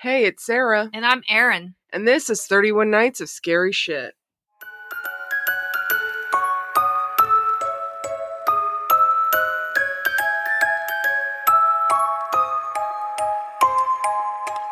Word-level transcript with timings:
Hey, 0.00 0.24
it's 0.26 0.44
Sarah, 0.46 0.90
And 0.92 1.04
I'm 1.04 1.22
Erin. 1.28 1.74
and 1.92 2.06
this 2.06 2.30
is 2.30 2.46
31 2.46 2.90
Nights 2.90 3.20
of 3.20 3.28
Scary 3.28 3.72
Shit. 3.72 4.14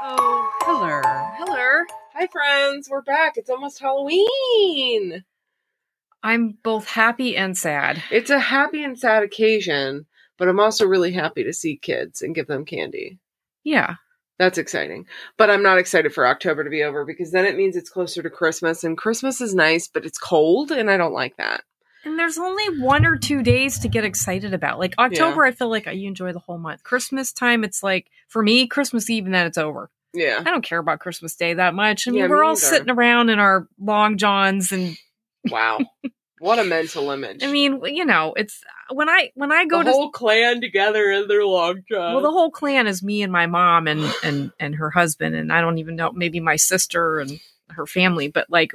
Oh, 0.02 0.50
hello. 0.62 1.00
Hello. 1.38 1.84
Hi, 2.14 2.26
friends. 2.28 2.88
We're 2.90 3.02
back. 3.02 3.36
It's 3.36 3.50
almost 3.50 3.80
Halloween. 3.80 5.24
I'm 6.22 6.58
both 6.62 6.86
happy 6.88 7.36
and 7.36 7.56
sad. 7.56 8.02
It's 8.10 8.30
a 8.30 8.38
happy 8.38 8.82
and 8.84 8.98
sad 8.98 9.22
occasion, 9.22 10.06
but 10.38 10.48
I'm 10.48 10.60
also 10.60 10.86
really 10.86 11.12
happy 11.12 11.44
to 11.44 11.52
see 11.52 11.76
kids 11.76 12.22
and 12.22 12.34
give 12.34 12.46
them 12.46 12.64
candy. 12.64 13.18
Yeah. 13.64 13.96
That's 14.38 14.58
exciting. 14.58 15.06
But 15.38 15.50
I'm 15.50 15.62
not 15.62 15.78
excited 15.78 16.12
for 16.12 16.26
October 16.26 16.62
to 16.64 16.70
be 16.70 16.82
over 16.82 17.04
because 17.04 17.30
then 17.30 17.46
it 17.46 17.56
means 17.56 17.74
it's 17.76 17.88
closer 17.90 18.22
to 18.22 18.30
Christmas 18.30 18.84
and 18.84 18.96
Christmas 18.96 19.40
is 19.40 19.54
nice, 19.54 19.88
but 19.88 20.04
it's 20.04 20.18
cold 20.18 20.70
and 20.70 20.90
I 20.90 20.96
don't 20.96 21.14
like 21.14 21.36
that. 21.36 21.62
And 22.04 22.18
there's 22.18 22.38
only 22.38 22.78
one 22.80 23.04
or 23.04 23.16
two 23.16 23.42
days 23.42 23.80
to 23.80 23.88
get 23.88 24.04
excited 24.04 24.54
about. 24.54 24.78
Like 24.78 24.94
October, 24.98 25.44
I 25.44 25.50
feel 25.50 25.68
like 25.70 25.86
you 25.86 26.06
enjoy 26.06 26.32
the 26.32 26.38
whole 26.38 26.58
month. 26.58 26.84
Christmas 26.84 27.32
time, 27.32 27.64
it's 27.64 27.82
like, 27.82 28.08
for 28.28 28.42
me, 28.42 28.66
Christmas 28.68 29.10
Eve 29.10 29.24
and 29.24 29.34
then 29.34 29.46
it's 29.46 29.58
over. 29.58 29.90
Yeah. 30.14 30.38
I 30.40 30.50
don't 30.50 30.62
care 30.64 30.78
about 30.78 31.00
Christmas 31.00 31.34
Day 31.34 31.54
that 31.54 31.74
much. 31.74 32.06
I 32.06 32.10
mean, 32.12 32.20
Yeah, 32.20 32.28
we're 32.28 32.44
all 32.44 32.52
either. 32.52 32.60
sitting 32.60 32.90
around 32.90 33.28
in 33.30 33.38
our 33.38 33.66
long 33.80 34.18
johns 34.18 34.70
and 34.70 34.96
Wow. 35.50 35.80
what 36.38 36.58
a 36.58 36.64
mental 36.64 37.10
image. 37.10 37.42
I 37.42 37.50
mean, 37.50 37.80
you 37.84 38.04
know, 38.04 38.34
it's 38.36 38.60
when 38.90 39.08
I 39.08 39.30
when 39.34 39.52
I 39.52 39.64
go 39.66 39.78
the 39.78 39.84
to 39.84 39.90
whole 39.90 40.10
clan 40.10 40.60
together 40.60 41.10
in 41.10 41.28
their 41.28 41.44
long 41.44 41.82
john. 41.90 42.14
well, 42.14 42.22
the 42.22 42.30
whole 42.30 42.50
clan 42.50 42.86
is 42.86 43.02
me 43.02 43.22
and 43.22 43.32
my 43.32 43.46
mom 43.46 43.86
and 43.88 44.04
and 44.22 44.52
and 44.60 44.74
her 44.76 44.90
husband, 44.90 45.34
and 45.34 45.52
I 45.52 45.60
don't 45.60 45.78
even 45.78 45.96
know 45.96 46.12
maybe 46.12 46.40
my 46.40 46.56
sister 46.56 47.18
and 47.20 47.40
her 47.70 47.86
family, 47.86 48.28
but 48.28 48.48
like, 48.48 48.72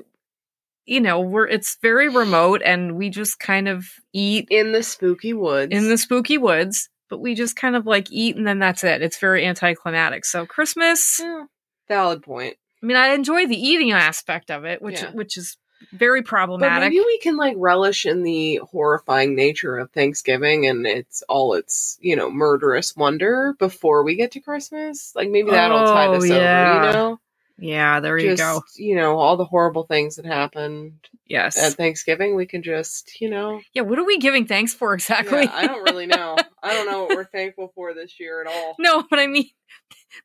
you 0.85 0.99
know, 0.99 1.19
we're 1.21 1.47
it's 1.47 1.77
very 1.81 2.09
remote, 2.09 2.61
and 2.65 2.95
we 2.97 3.09
just 3.09 3.39
kind 3.39 3.67
of 3.67 3.85
eat 4.13 4.47
in 4.49 4.71
the 4.71 4.83
spooky 4.83 5.33
woods. 5.33 5.71
in 5.73 5.87
the 5.89 5.97
spooky 5.97 6.37
woods, 6.37 6.89
but 7.09 7.19
we 7.19 7.35
just 7.35 7.55
kind 7.55 7.75
of 7.75 7.85
like 7.85 8.11
eat, 8.11 8.35
and 8.35 8.45
then 8.47 8.59
that's 8.59 8.83
it. 8.83 9.01
It's 9.01 9.17
very 9.19 9.45
anticlimactic. 9.45 10.25
So 10.25 10.45
Christmas, 10.45 11.19
Yeah. 11.21 11.45
Valid 11.87 12.23
point. 12.23 12.55
I 12.81 12.85
mean, 12.85 12.97
I 12.97 13.09
enjoy 13.09 13.45
the 13.47 13.55
eating 13.55 13.91
aspect 13.91 14.49
of 14.49 14.65
it, 14.65 14.81
which 14.81 15.01
Yeah. 15.01 15.11
which 15.11 15.37
is 15.37 15.57
very 15.93 16.21
But 16.21 16.27
problematic. 16.29 16.89
maybe 16.91 16.99
we 17.03 17.17
can 17.19 17.37
like 17.37 17.55
relish 17.57 18.05
in 18.05 18.23
the 18.23 18.61
horrifying 18.71 19.35
nature 19.35 19.77
of 19.77 19.91
Thanksgiving 19.91 20.67
and 20.67 20.85
it's 20.87 21.23
all 21.29 21.53
its, 21.55 21.97
you 22.01 22.15
know, 22.15 22.29
murderous 22.29 22.95
wonder 22.95 23.53
before 23.59 24.03
we 24.03 24.15
get 24.15 24.31
to 24.31 24.39
Christmas. 24.39 25.13
Like 25.15 25.29
maybe 25.29 25.51
that'll 25.51 25.77
Oh, 25.79 25.93
us 25.93 26.23
over, 26.23 26.25
yeah. 26.27 26.87
you 26.87 26.93
know? 26.93 27.19
yeah, 27.57 27.99
there 27.99 28.17
you 28.17 28.35
go. 28.37 28.63
you 28.75 28.95
know, 28.95 29.17
all 29.19 29.37
the 29.37 29.45
horrible 29.45 29.83
things 29.83 30.15
that 30.15 30.25
happened 30.25 30.93
Yes. 31.27 31.57
at 31.57 31.73
Thanksgiving, 31.73 32.35
we 32.35 32.45
can 32.45 32.63
just, 32.63 33.21
you 33.21 33.29
know, 33.29 33.61
yeah. 33.73 33.83
What 33.83 33.99
are 33.99 34.03
we 34.05 34.17
giving 34.17 34.45
thanks 34.47 34.73
for 34.73 34.93
exactly? 34.93 35.43
yeah, 35.43 35.51
I 35.53 35.67
don't 35.67 35.83
really 35.83 36.05
know. 36.07 36.35
I 36.63 36.73
don't 36.73 36.89
know 36.91 37.03
what 37.03 37.15
we're 37.15 37.23
thankful 37.31 37.71
for 37.75 37.93
this 37.93 38.19
year 38.19 38.41
at 38.41 38.47
all. 38.47 38.75
no, 38.79 39.03
but 39.09 39.19
I 39.19 39.27
mean, 39.27 39.49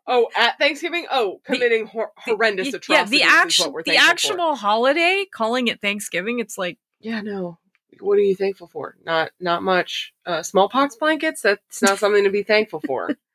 Oh, 0.06 0.28
at 0.36 0.58
Thanksgiving? 0.58 1.06
Oh, 1.10 1.40
committing 1.44 1.86
hor- 1.86 2.12
horrendous 2.16 2.66
Y- 2.72 2.76
atrocities 2.76 3.20
Yeah, 3.20 3.26
the 3.28 3.34
actual 3.34 3.80
the 3.84 3.96
actual 3.96 4.54
holiday, 4.56 5.24
calling 5.32 5.68
it 5.68 5.80
Thanksgiving, 5.80 6.38
it's 6.40 6.56
like. 6.58 6.78
Yeah, 7.00 7.20
no. 7.20 7.58
What 8.00 8.18
are 8.18 8.22
you 8.22 8.34
thankful 8.36 8.66
for? 8.68 8.96
Not 9.04 9.30
not 9.40 9.62
much. 9.62 10.12
Uh, 10.26 10.42
smallpox 10.42 10.96
blankets? 10.96 11.40
That's 11.42 11.80
not 11.82 11.98
something 11.98 12.24
to 12.24 12.30
be 12.30 12.42
thankful 12.42 12.80
for. 12.86 13.16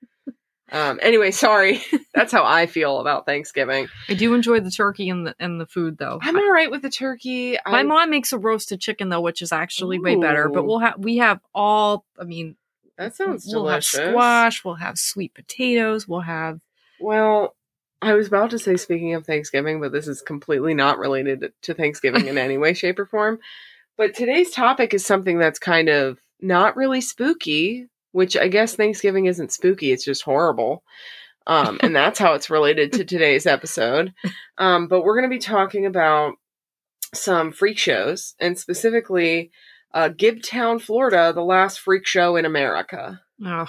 Um, 0.74 1.02
anyway, 1.02 1.32
sorry. 1.32 1.82
That's 2.14 2.32
how 2.32 2.46
I 2.46 2.66
feel 2.66 3.00
about 3.02 3.26
Thanksgiving. 3.26 3.90
I 4.08 4.14
do 4.14 4.34
enjoy 4.34 4.62
the 4.62 4.72
turkey 4.72 5.10
and 5.10 5.28
the 5.28 5.36
and 5.38 5.60
the 5.60 5.66
food 5.66 5.98
though. 5.98 6.18
I'm 6.22 6.38
all 6.38 6.50
right 6.50 6.72
with 6.72 6.82
the 6.82 6.90
turkey. 6.90 7.58
My 7.66 7.80
I'm- 7.80 7.88
mom 7.90 8.10
makes 8.10 8.32
a 8.32 8.38
roasted 8.38 8.80
chicken 8.80 9.10
though, 9.10 9.20
which 9.20 9.42
is 9.42 9.52
actually 9.52 10.00
way 10.00 10.16
better. 10.16 10.48
But 10.48 10.64
we'll 10.64 10.80
have 10.80 10.98
we 10.98 11.18
have 11.18 11.42
all. 11.54 12.06
I 12.18 12.24
mean, 12.24 12.56
that 13.02 13.16
sounds 13.16 13.46
we'll 13.48 13.64
delicious. 13.64 13.98
have 13.98 14.10
squash. 14.12 14.64
We'll 14.64 14.76
have 14.76 14.98
sweet 14.98 15.34
potatoes. 15.34 16.08
We'll 16.08 16.22
have 16.22 16.60
Well, 17.00 17.56
I 18.02 18.14
was 18.14 18.28
about 18.28 18.52
to 18.52 18.60
say 18.60 18.78
speaking 18.78 19.16
of 19.16 19.26
Thanksgiving, 19.26 19.82
but 19.82 19.92
this 19.92 20.08
is 20.08 20.22
completely 20.22 20.76
not 20.76 21.00
related 21.00 21.52
to 21.64 21.74
Thanksgiving 21.74 22.28
in 22.28 22.38
any 22.38 22.58
way, 22.58 22.74
shape, 22.74 23.00
or 23.00 23.06
form. 23.06 23.40
But 23.98 24.16
today's 24.16 24.52
topic 24.52 24.94
is 24.94 25.06
something 25.06 25.40
that's 25.40 25.60
kind 25.60 25.90
of 25.90 26.20
not 26.40 26.76
really 26.76 27.02
spooky, 27.02 27.88
which 28.12 28.38
I 28.38 28.48
guess 28.48 28.76
Thanksgiving 28.76 29.26
isn't 29.26 29.52
spooky, 29.52 29.92
it's 29.92 30.06
just 30.06 30.24
horrible. 30.24 30.84
Um, 31.48 31.80
and 31.82 31.96
that's 31.96 32.20
how 32.20 32.34
it's 32.34 32.52
related 32.52 32.94
to 32.94 33.04
today's 33.04 33.48
episode. 33.48 34.14
Um, 34.60 34.88
but 34.88 35.04
we're 35.04 35.16
going 35.16 35.30
to 35.30 35.36
be 35.36 35.40
talking 35.40 35.88
about 35.88 36.36
some 37.16 37.52
freak 37.52 37.80
shows, 37.80 38.36
and 38.40 38.58
specifically 38.58 39.52
uh, 39.94 40.10
Gibtown, 40.10 40.82
Florida, 40.82 41.32
the 41.34 41.44
last 41.44 41.80
freak 41.80 42.06
show 42.06 42.36
in 42.36 42.46
America. 42.46 43.22
ugh, 43.46 43.68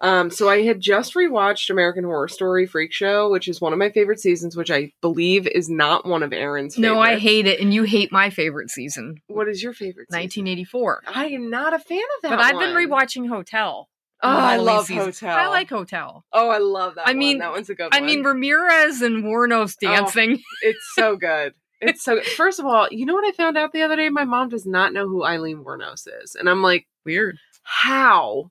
Um, 0.00 0.30
so 0.30 0.48
I 0.48 0.62
had 0.62 0.80
just 0.80 1.14
rewatched 1.14 1.70
American 1.70 2.04
Horror 2.04 2.28
Story 2.28 2.66
Freak 2.66 2.92
Show, 2.92 3.30
which 3.30 3.46
is 3.48 3.60
one 3.60 3.72
of 3.72 3.78
my 3.78 3.90
favorite 3.90 4.18
seasons, 4.20 4.56
which 4.56 4.70
I 4.70 4.92
believe 5.00 5.46
is 5.46 5.68
not 5.68 6.04
one 6.06 6.22
of 6.24 6.32
Erin's. 6.32 6.76
no, 6.78 6.98
I 7.00 7.18
hate 7.18 7.46
it, 7.46 7.60
and 7.60 7.72
you 7.72 7.84
hate 7.84 8.10
my 8.12 8.28
favorite 8.30 8.70
season, 8.70 9.16
What 9.28 9.48
is 9.48 9.62
your 9.62 9.72
favorite? 9.72 10.08
season? 10.10 10.20
1984. 10.22 11.02
I 11.14 11.26
am 11.26 11.50
not 11.50 11.72
a 11.74 11.78
fan 11.78 11.98
of 11.98 12.22
that. 12.22 12.30
But 12.30 12.40
I've 12.40 12.58
been 12.58 12.74
one. 12.74 12.88
rewatching 12.88 13.28
Hotel. 13.28 13.88
Oh, 14.24 14.28
I 14.28 14.56
love 14.56 14.86
season. 14.86 15.04
Hotel. 15.06 15.36
I 15.36 15.48
like 15.48 15.68
Hotel. 15.68 16.24
Oh, 16.32 16.48
I 16.48 16.58
love 16.58 16.94
that. 16.94 17.08
I 17.08 17.10
one. 17.10 17.18
mean- 17.18 17.38
that 17.38 17.50
one's 17.50 17.68
a 17.70 17.74
good 17.74 17.88
I 17.92 17.98
one. 17.98 18.06
mean, 18.06 18.22
Ramirez 18.22 19.02
and 19.02 19.24
Wuornos 19.24 19.76
dancing. 19.80 20.40
it's 20.62 20.92
so 20.94 21.16
good. 21.16 21.54
It's 21.82 22.02
so. 22.04 22.20
First 22.22 22.60
of 22.60 22.66
all, 22.66 22.88
you 22.90 23.04
know 23.04 23.14
what 23.14 23.26
I 23.26 23.32
found 23.32 23.58
out 23.58 23.72
the 23.72 23.82
other 23.82 23.96
day? 23.96 24.08
My 24.08 24.24
mom 24.24 24.48
does 24.48 24.64
not 24.66 24.92
know 24.92 25.08
who 25.08 25.24
Aileen 25.24 25.64
Wuornos 25.64 26.06
is, 26.22 26.34
and 26.34 26.48
I'm 26.48 26.62
like, 26.62 26.86
Weird. 27.04 27.38
how? 27.64 28.50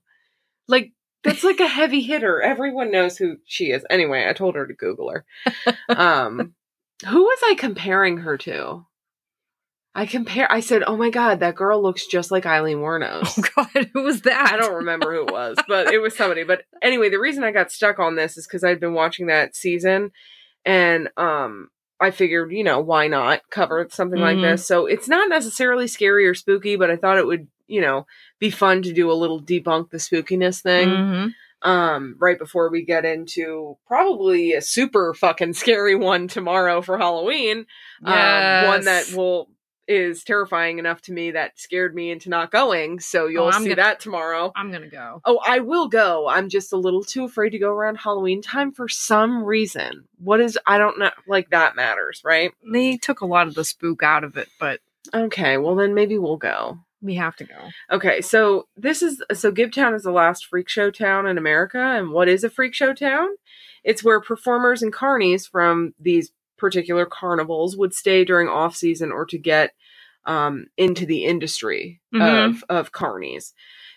Like 0.68 0.92
that's 1.24 1.42
like 1.42 1.60
a 1.60 1.66
heavy 1.80 2.02
hitter. 2.02 2.40
Everyone 2.40 2.92
knows 2.92 3.16
who 3.16 3.38
she 3.46 3.70
is. 3.72 3.84
Anyway, 3.90 4.26
I 4.28 4.32
told 4.32 4.54
her 4.54 4.66
to 4.66 4.74
Google 4.74 5.10
her. 5.10 5.24
Um, 5.88 6.54
who 7.08 7.22
was 7.22 7.38
I 7.44 7.54
comparing 7.56 8.18
her 8.18 8.36
to? 8.38 8.86
I 9.94 10.06
compare. 10.06 10.50
I 10.50 10.60
said, 10.60 10.82
"Oh 10.86 10.96
my 10.96 11.10
god, 11.10 11.40
that 11.40 11.54
girl 11.54 11.82
looks 11.82 12.06
just 12.06 12.30
like 12.30 12.46
Aileen 12.46 12.78
Wuornos." 12.78 13.34
Oh 13.38 13.42
God, 13.74 13.90
who 13.92 14.02
was 14.02 14.22
that? 14.22 14.50
I 14.52 14.56
don't 14.56 14.76
remember 14.76 15.12
who 15.12 15.26
it 15.26 15.32
was, 15.32 15.58
but 15.68 15.88
it 15.92 15.98
was 15.98 16.16
somebody. 16.16 16.44
But 16.44 16.62
anyway, 16.80 17.10
the 17.10 17.18
reason 17.18 17.44
I 17.44 17.50
got 17.50 17.70
stuck 17.70 17.98
on 17.98 18.16
this 18.16 18.38
is 18.38 18.46
because 18.46 18.64
I'd 18.64 18.80
been 18.80 18.94
watching 18.94 19.26
that 19.26 19.54
season, 19.54 20.10
and 20.64 21.10
um, 21.18 21.68
I 22.02 22.10
figured, 22.10 22.52
you 22.52 22.64
know, 22.64 22.80
why 22.80 23.08
not 23.08 23.40
cover 23.50 23.86
something 23.90 24.20
like 24.20 24.36
Mhm. 24.36 24.42
this? 24.42 24.66
So 24.66 24.86
it's 24.86 25.08
not 25.08 25.28
necessarily 25.28 25.86
scary 25.86 26.26
or 26.26 26.34
spooky, 26.34 26.76
but 26.76 26.90
I 26.90 26.96
thought 26.96 27.18
it 27.18 27.26
would, 27.26 27.46
you 27.66 27.80
know, 27.80 28.06
be 28.40 28.50
fun 28.50 28.82
to 28.82 28.92
do 28.92 29.10
a 29.10 29.14
little 29.14 29.40
debunk 29.42 29.90
the 29.90 29.98
spookiness 29.98 30.60
thing. 30.60 30.88
Mhm. 30.90 31.34
Um, 31.62 32.16
right 32.18 32.38
before 32.38 32.70
we 32.70 32.84
get 32.84 33.04
into 33.04 33.76
probably 33.86 34.52
a 34.52 34.60
super 34.60 35.14
fucking 35.14 35.52
scary 35.52 35.94
one 35.94 36.26
tomorrow 36.26 36.82
for 36.82 36.98
Halloween. 36.98 37.66
Um, 38.04 38.66
one 38.66 38.84
that 38.86 39.12
will 39.14 39.48
is 39.88 40.22
terrifying 40.24 40.78
enough 40.78 41.00
to 41.02 41.12
me 41.12 41.32
that 41.32 41.58
scared 41.58 41.94
me 41.94 42.10
into 42.10 42.28
not 42.28 42.50
going. 42.50 43.00
So 43.00 43.26
you'll 43.26 43.46
Oh, 43.46 43.50
see 43.50 43.64
gonna- 43.64 43.76
that 43.76 44.00
tomorrow. 44.00 44.52
I'm 44.54 44.70
gonna 44.70 44.88
go. 44.88 45.20
Oh, 45.24 45.40
I 45.44 45.58
will 45.60 45.88
go. 45.88 46.28
I'm 46.28 46.48
just 46.48 46.72
a 46.72 46.76
little 46.76 47.02
too 47.02 47.24
afraid 47.24 47.50
to 47.50 47.58
go 47.58 47.70
around 47.70 47.96
Halloween 47.96 48.42
time 48.42 48.72
for 48.72 48.88
some 48.88 49.42
reason. 49.42 50.04
What 50.18 50.40
is 50.40 50.58
I 50.66 50.78
don't 50.78 50.98
know 50.98 51.10
like 51.26 51.50
that 51.50 51.74
matters, 51.76 52.22
right? 52.24 52.52
They 52.72 52.96
took 52.96 53.20
a 53.20 53.26
lot 53.26 53.48
of 53.48 53.54
the 53.54 53.64
spook 53.64 54.02
out 54.02 54.24
of 54.24 54.36
it, 54.36 54.48
but 54.60 54.80
Okay, 55.12 55.58
well 55.58 55.74
then 55.74 55.94
maybe 55.94 56.16
we'll 56.16 56.36
go. 56.36 56.78
we 57.00 57.16
have 57.16 57.34
to 57.34 57.44
go. 57.44 57.56
Okay, 57.90 58.20
so 58.20 58.68
this 58.76 59.02
is 59.02 59.20
so 59.32 59.50
Gibtown 59.50 59.96
is 59.96 60.04
the 60.04 60.12
last 60.12 60.46
freak 60.46 60.68
show 60.68 60.88
town 60.92 61.26
in 61.26 61.36
America, 61.36 61.80
and 61.80 62.12
what 62.12 62.28
is 62.28 62.44
a 62.44 62.50
freak 62.50 62.72
show 62.74 62.94
town? 62.94 63.28
It's 63.82 64.04
where 64.04 64.20
performers 64.20 64.80
and 64.80 64.92
carnies 64.92 65.50
from 65.50 65.92
these 65.98 66.30
particular 66.62 67.04
carnivals 67.04 67.76
would 67.76 67.92
stay 67.92 68.24
during 68.24 68.48
off 68.48 68.74
season 68.74 69.12
or 69.12 69.26
to 69.26 69.36
get 69.38 69.72
um, 70.24 70.66
into 70.76 71.04
the 71.04 71.24
industry 71.24 72.00
Mhm. 72.14 72.48
of 72.50 72.64
of 72.68 72.92
carnies. 72.92 73.52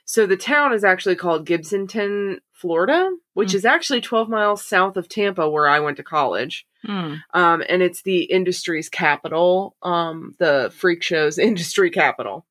So 0.05 0.25
the 0.25 0.37
town 0.37 0.73
is 0.73 0.83
actually 0.83 1.15
called 1.15 1.45
Gibsonton, 1.47 2.39
Florida, 2.51 3.11
which 3.33 3.51
Mm. 3.51 3.55
is 3.55 3.65
actually 3.65 4.01
12 4.01 4.27
miles 4.29 4.65
south 4.65 4.97
of 4.97 5.07
Tampa, 5.07 5.47
where 5.49 5.67
I 5.67 5.79
went 5.79 5.97
to 5.97 6.03
college. 6.03 6.65
Hmm. 6.83 7.15
Um, 7.33 7.63
and 7.69 7.81
it's 7.83 8.01
the 8.03 8.23
industry's 8.23 8.89
capital, 8.89 9.75
um, 9.83 10.33
the 10.39 10.71
freak 10.75 11.03
show's 11.03 11.37
industry 11.49 11.91
capital. 11.91 12.45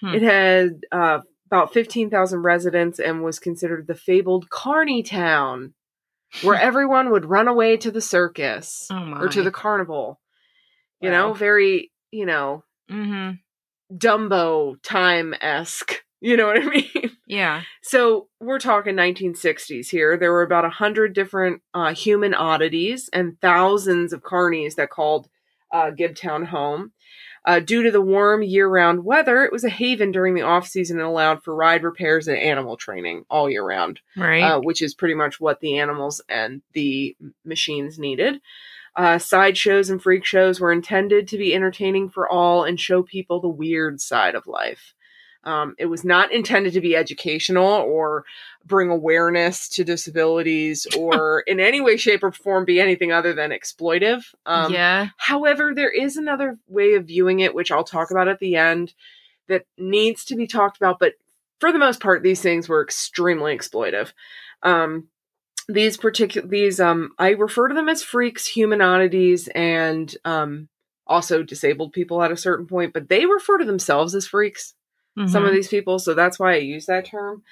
Hmm. 0.00 0.14
It 0.14 0.22
had 0.22 0.80
uh, 0.92 1.20
about 1.46 1.72
15,000 1.72 2.42
residents 2.42 2.98
and 3.00 3.22
was 3.24 3.38
considered 3.40 3.86
the 3.88 3.94
fabled 3.96 4.50
Carney 4.50 5.02
town, 5.02 5.74
where 6.42 6.56
everyone 6.58 7.10
would 7.10 7.24
run 7.24 7.48
away 7.48 7.76
to 7.78 7.90
the 7.90 8.00
circus 8.00 8.88
Oh 8.92 9.12
or 9.20 9.28
to 9.28 9.42
the 9.42 9.50
carnival. 9.50 10.20
You 11.00 11.10
Wow. 11.10 11.28
know, 11.28 11.32
very, 11.34 11.92
you 12.10 12.26
know, 12.26 12.64
hmm 12.88 13.32
Dumbo 13.92 14.76
time 14.82 15.34
esque. 15.40 16.02
You 16.22 16.38
know 16.38 16.46
what 16.46 16.62
I 16.62 16.66
mean? 16.70 17.10
Yeah. 17.26 17.62
So 17.82 18.28
we're 18.40 18.58
talking 18.58 18.96
1960s 18.96 19.88
here. 19.90 20.16
There 20.16 20.32
were 20.32 20.42
about 20.42 20.64
a 20.64 20.70
hundred 20.70 21.12
different 21.12 21.60
uh, 21.74 21.92
human 21.94 22.32
oddities 22.32 23.10
and 23.12 23.38
thousands 23.42 24.14
of 24.14 24.22
carnies 24.22 24.76
that 24.76 24.88
called 24.88 25.28
uh, 25.72 25.90
Gibtown 25.90 26.46
home. 26.46 26.92
Uh, 27.46 27.60
due 27.60 27.84
to 27.84 27.92
the 27.92 28.00
warm 28.02 28.42
year-round 28.42 29.04
weather, 29.04 29.44
it 29.44 29.52
was 29.52 29.62
a 29.62 29.68
haven 29.68 30.10
during 30.10 30.34
the 30.34 30.42
off-season 30.42 30.98
and 30.98 31.06
allowed 31.06 31.42
for 31.44 31.54
ride 31.54 31.84
repairs 31.84 32.26
and 32.26 32.36
animal 32.36 32.76
training 32.76 33.24
all 33.30 33.48
year 33.48 33.64
round, 33.64 34.00
Right. 34.16 34.42
uh, 34.42 34.60
which 34.60 34.82
is 34.82 34.94
pretty 34.94 35.14
much 35.14 35.38
what 35.40 35.60
the 35.60 35.78
animals 35.78 36.20
and 36.28 36.62
the 36.72 37.16
machines 37.44 38.00
needed. 38.00 38.40
Uh, 38.96 39.18
sideshows 39.18 39.90
and 39.90 40.02
freak 40.02 40.24
shows 40.24 40.58
were 40.58 40.72
intended 40.72 41.28
to 41.28 41.38
be 41.38 41.54
entertaining 41.54 42.08
for 42.10 42.28
all 42.28 42.64
and 42.64 42.80
show 42.80 43.02
people 43.02 43.40
the 43.40 43.48
weird 43.48 44.00
side 44.00 44.34
of 44.34 44.46
life. 44.48 44.94
Um, 45.46 45.76
it 45.78 45.86
was 45.86 46.04
not 46.04 46.32
intended 46.32 46.72
to 46.72 46.80
be 46.80 46.96
educational 46.96 47.64
or 47.64 48.24
bring 48.64 48.90
awareness 48.90 49.68
to 49.70 49.84
disabilities 49.84 50.86
or 50.98 51.40
in 51.46 51.60
any 51.60 51.80
way, 51.80 51.96
shape, 51.96 52.24
or 52.24 52.32
form 52.32 52.64
be 52.64 52.80
anything 52.80 53.12
other 53.12 53.32
than 53.32 53.50
exploitive. 53.50 54.24
Um, 54.44 54.72
yeah. 54.72 55.08
However, 55.16 55.72
there 55.74 55.90
is 55.90 56.16
another 56.16 56.58
way 56.66 56.94
of 56.94 57.06
viewing 57.06 57.40
it, 57.40 57.54
which 57.54 57.70
I'll 57.70 57.84
talk 57.84 58.10
about 58.10 58.28
at 58.28 58.40
the 58.40 58.56
end, 58.56 58.92
that 59.48 59.66
needs 59.78 60.24
to 60.26 60.36
be 60.36 60.48
talked 60.48 60.76
about. 60.76 60.98
But 60.98 61.14
for 61.60 61.70
the 61.72 61.78
most 61.78 62.00
part, 62.00 62.24
these 62.24 62.42
things 62.42 62.68
were 62.68 62.82
extremely 62.82 63.56
exploitive. 63.56 64.12
Um, 64.64 65.08
these 65.68 65.96
particular 65.96 66.46
these 66.46 66.80
um, 66.80 67.12
I 67.18 67.30
refer 67.30 67.68
to 67.68 67.74
them 67.74 67.88
as 67.88 68.02
freaks, 68.02 68.46
human 68.46 68.80
oddities, 68.80 69.48
and 69.48 70.14
um, 70.24 70.68
also 71.06 71.42
disabled 71.42 71.92
people 71.92 72.22
at 72.22 72.32
a 72.32 72.36
certain 72.36 72.66
point. 72.66 72.92
But 72.92 73.08
they 73.08 73.26
refer 73.26 73.58
to 73.58 73.64
themselves 73.64 74.14
as 74.14 74.26
freaks 74.26 74.74
some 75.26 75.44
of 75.44 75.50
Mhm. 75.50 75.54
these 75.54 75.68
people 75.68 75.98
so 75.98 76.12
that's 76.14 76.38
why 76.38 76.52
i 76.54 76.58
use 76.58 76.86
that 76.86 77.06
term 77.06 77.42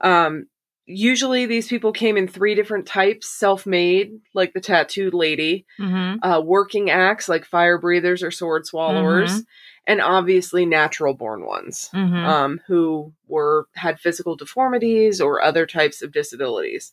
um 0.00 0.46
usually 0.86 1.46
these 1.46 1.68
people 1.68 1.92
came 1.92 2.16
in 2.16 2.26
three 2.26 2.54
different 2.54 2.86
types 2.86 3.28
self-made 3.28 4.12
like 4.34 4.52
the 4.52 4.60
tattooed 4.60 5.14
lady 5.14 5.64
Mhm. 5.78 6.18
uh 6.22 6.40
working 6.40 6.90
acts 6.90 7.28
like 7.28 7.44
fire 7.44 7.78
breathers 7.78 8.22
or 8.22 8.30
sword 8.30 8.66
swallowers 8.66 9.42
and 9.86 10.00
obviously 10.00 10.64
natural 10.66 11.14
born 11.14 11.44
ones 11.44 11.90
Mhm. 11.94 12.24
um 12.24 12.60
who 12.66 13.12
were 13.28 13.66
had 13.74 14.00
physical 14.00 14.34
deformities 14.36 15.20
or 15.20 15.42
other 15.42 15.66
types 15.66 16.02
of 16.02 16.12
disabilities 16.12 16.92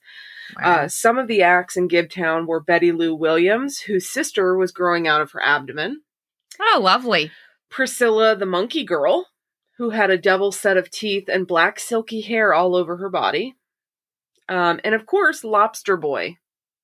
Wow. 0.59 0.63
uh, 0.83 0.87
some 0.87 1.19
of 1.19 1.27
the 1.27 1.43
acts 1.43 1.77
in 1.77 1.87
Gibtown 1.87 2.47
were 2.47 2.59
Betty 2.59 2.91
Lou 2.91 3.13
Williams, 3.13 3.81
whose 3.81 4.09
sister 4.09 4.57
was 4.57 4.71
growing 4.71 5.07
out 5.07 5.21
of 5.21 5.31
her 5.33 5.43
abdomen. 5.43 6.01
oh, 6.59 6.79
lovely. 6.81 7.29
Percilla 7.69 8.35
the 8.35 8.47
Monkey 8.47 8.83
Girl, 8.83 9.27
who 9.79 9.91
had 9.91 10.09
a 10.11 10.17
double 10.17 10.51
set 10.51 10.75
of 10.75 10.91
teeth 10.91 11.29
and 11.29 11.47
black 11.47 11.79
silky 11.79 12.19
hair 12.19 12.53
all 12.53 12.75
over 12.75 12.97
her 12.97 13.09
body. 13.09 13.55
Um, 14.49 14.81
and 14.83 14.93
of 14.93 15.05
course, 15.05 15.43
Lobster 15.45 15.95
Boy, 15.95 16.35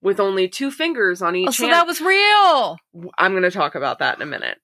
with 0.02 0.18
only 0.20 0.48
two 0.48 0.72
fingers 0.72 1.22
on 1.22 1.36
each 1.36 1.50
Oh, 1.50 1.52
so 1.52 1.64
hand. 1.64 1.74
that 1.74 1.88
was 1.88 2.00
real. 2.00 2.78
I'm 3.18 3.34
going 3.34 3.44
to 3.44 3.52
talk 3.52 3.76
about 3.76 4.00
that 4.00 4.16
in 4.16 4.22
a 4.22 4.26
minute. 4.26 4.60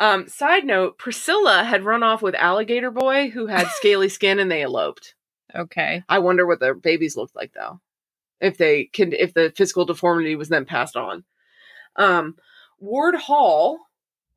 Um, 0.00 0.26
side 0.26 0.64
note 0.64 0.98
Percilla 0.98 1.64
had 1.64 1.84
run 1.84 2.02
off 2.02 2.22
with 2.22 2.34
Alligator 2.34 2.90
Boy, 2.90 3.30
who 3.30 3.46
had 3.46 3.68
scaly 3.76 4.08
skin, 4.08 4.40
and 4.40 4.50
they 4.50 4.62
eloped. 4.62 5.14
Okay. 5.54 6.02
I 6.08 6.18
wonder 6.18 6.46
what 6.46 6.58
their 6.58 6.74
babies 6.74 7.16
looked 7.16 7.36
like, 7.36 7.52
though. 7.52 7.80
If 8.40 8.56
they 8.58 8.86
can, 8.86 9.12
if 9.12 9.32
the 9.32 9.52
physical 9.54 9.84
deformity 9.84 10.34
was 10.34 10.48
then 10.48 10.64
passed 10.64 10.96
on. 10.96 11.22
Um, 11.94 12.36
Ward 12.80 13.14
Hall, 13.14 13.78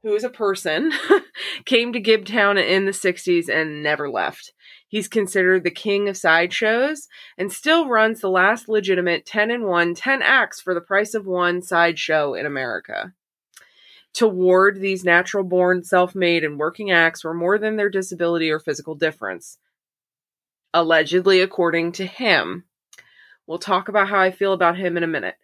who 0.03 0.13
is 0.13 0.23
a 0.23 0.29
person, 0.29 0.91
came 1.65 1.94
to 1.94 2.01
Gibtown 2.01 2.61
in 2.63 2.85
the 2.85 2.91
60s 2.91 3.47
and 3.47 3.81
never 3.81 4.09
left. 4.09 4.53
He's 4.88 5.07
considered 5.07 5.63
the 5.63 5.71
king 5.71 6.07
of 6.07 6.17
sideshows 6.17 7.07
and 7.38 7.51
still 7.51 7.88
runs 7.88 8.19
the 8.19 8.29
last 8.29 8.69
legitimate 8.69 9.25
10 9.25 9.50
and 9.50 9.63
1, 9.63 9.95
10 9.95 10.21
acts 10.21 10.61
for 10.61 10.73
the 10.73 10.81
price 10.81 11.13
of 11.13 11.25
one 11.25 11.61
sideshow 11.61 12.33
in 12.33 12.45
America. 12.45 13.13
To 14.15 14.27
Ward, 14.27 14.79
these 14.79 15.03
natural 15.03 15.44
born, 15.44 15.83
self 15.83 16.13
made, 16.13 16.44
and 16.44 16.59
working 16.59 16.91
acts 16.91 17.23
were 17.23 17.33
more 17.33 17.57
than 17.57 17.77
their 17.77 17.89
disability 17.89 18.51
or 18.51 18.59
physical 18.59 18.94
difference. 18.94 19.57
Allegedly, 20.73 21.41
according 21.41 21.94
to 21.94 22.05
him. 22.05 22.65
We'll 23.47 23.57
talk 23.57 23.89
about 23.89 24.09
how 24.09 24.19
I 24.19 24.31
feel 24.31 24.53
about 24.53 24.77
him 24.77 24.95
in 24.95 25.03
a 25.03 25.07
minute. 25.07 25.35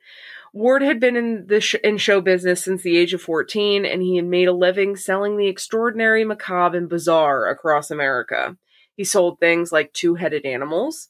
Ward 0.53 0.81
had 0.81 0.99
been 0.99 1.15
in 1.15 1.47
the 1.47 1.61
sh- 1.61 1.75
in 1.83 1.97
show 1.97 2.21
business 2.21 2.63
since 2.63 2.81
the 2.81 2.97
age 2.97 3.13
of 3.13 3.21
14 3.21 3.85
and 3.85 4.01
he 4.01 4.15
had 4.15 4.25
made 4.25 4.47
a 4.47 4.53
living 4.53 4.95
selling 4.95 5.37
the 5.37 5.47
extraordinary, 5.47 6.23
macabre 6.23 6.77
and 6.77 6.89
bizarre 6.89 7.47
across 7.47 7.91
America. 7.91 8.57
He 8.95 9.03
sold 9.03 9.39
things 9.39 9.71
like 9.71 9.93
two-headed 9.93 10.45
animals. 10.45 11.09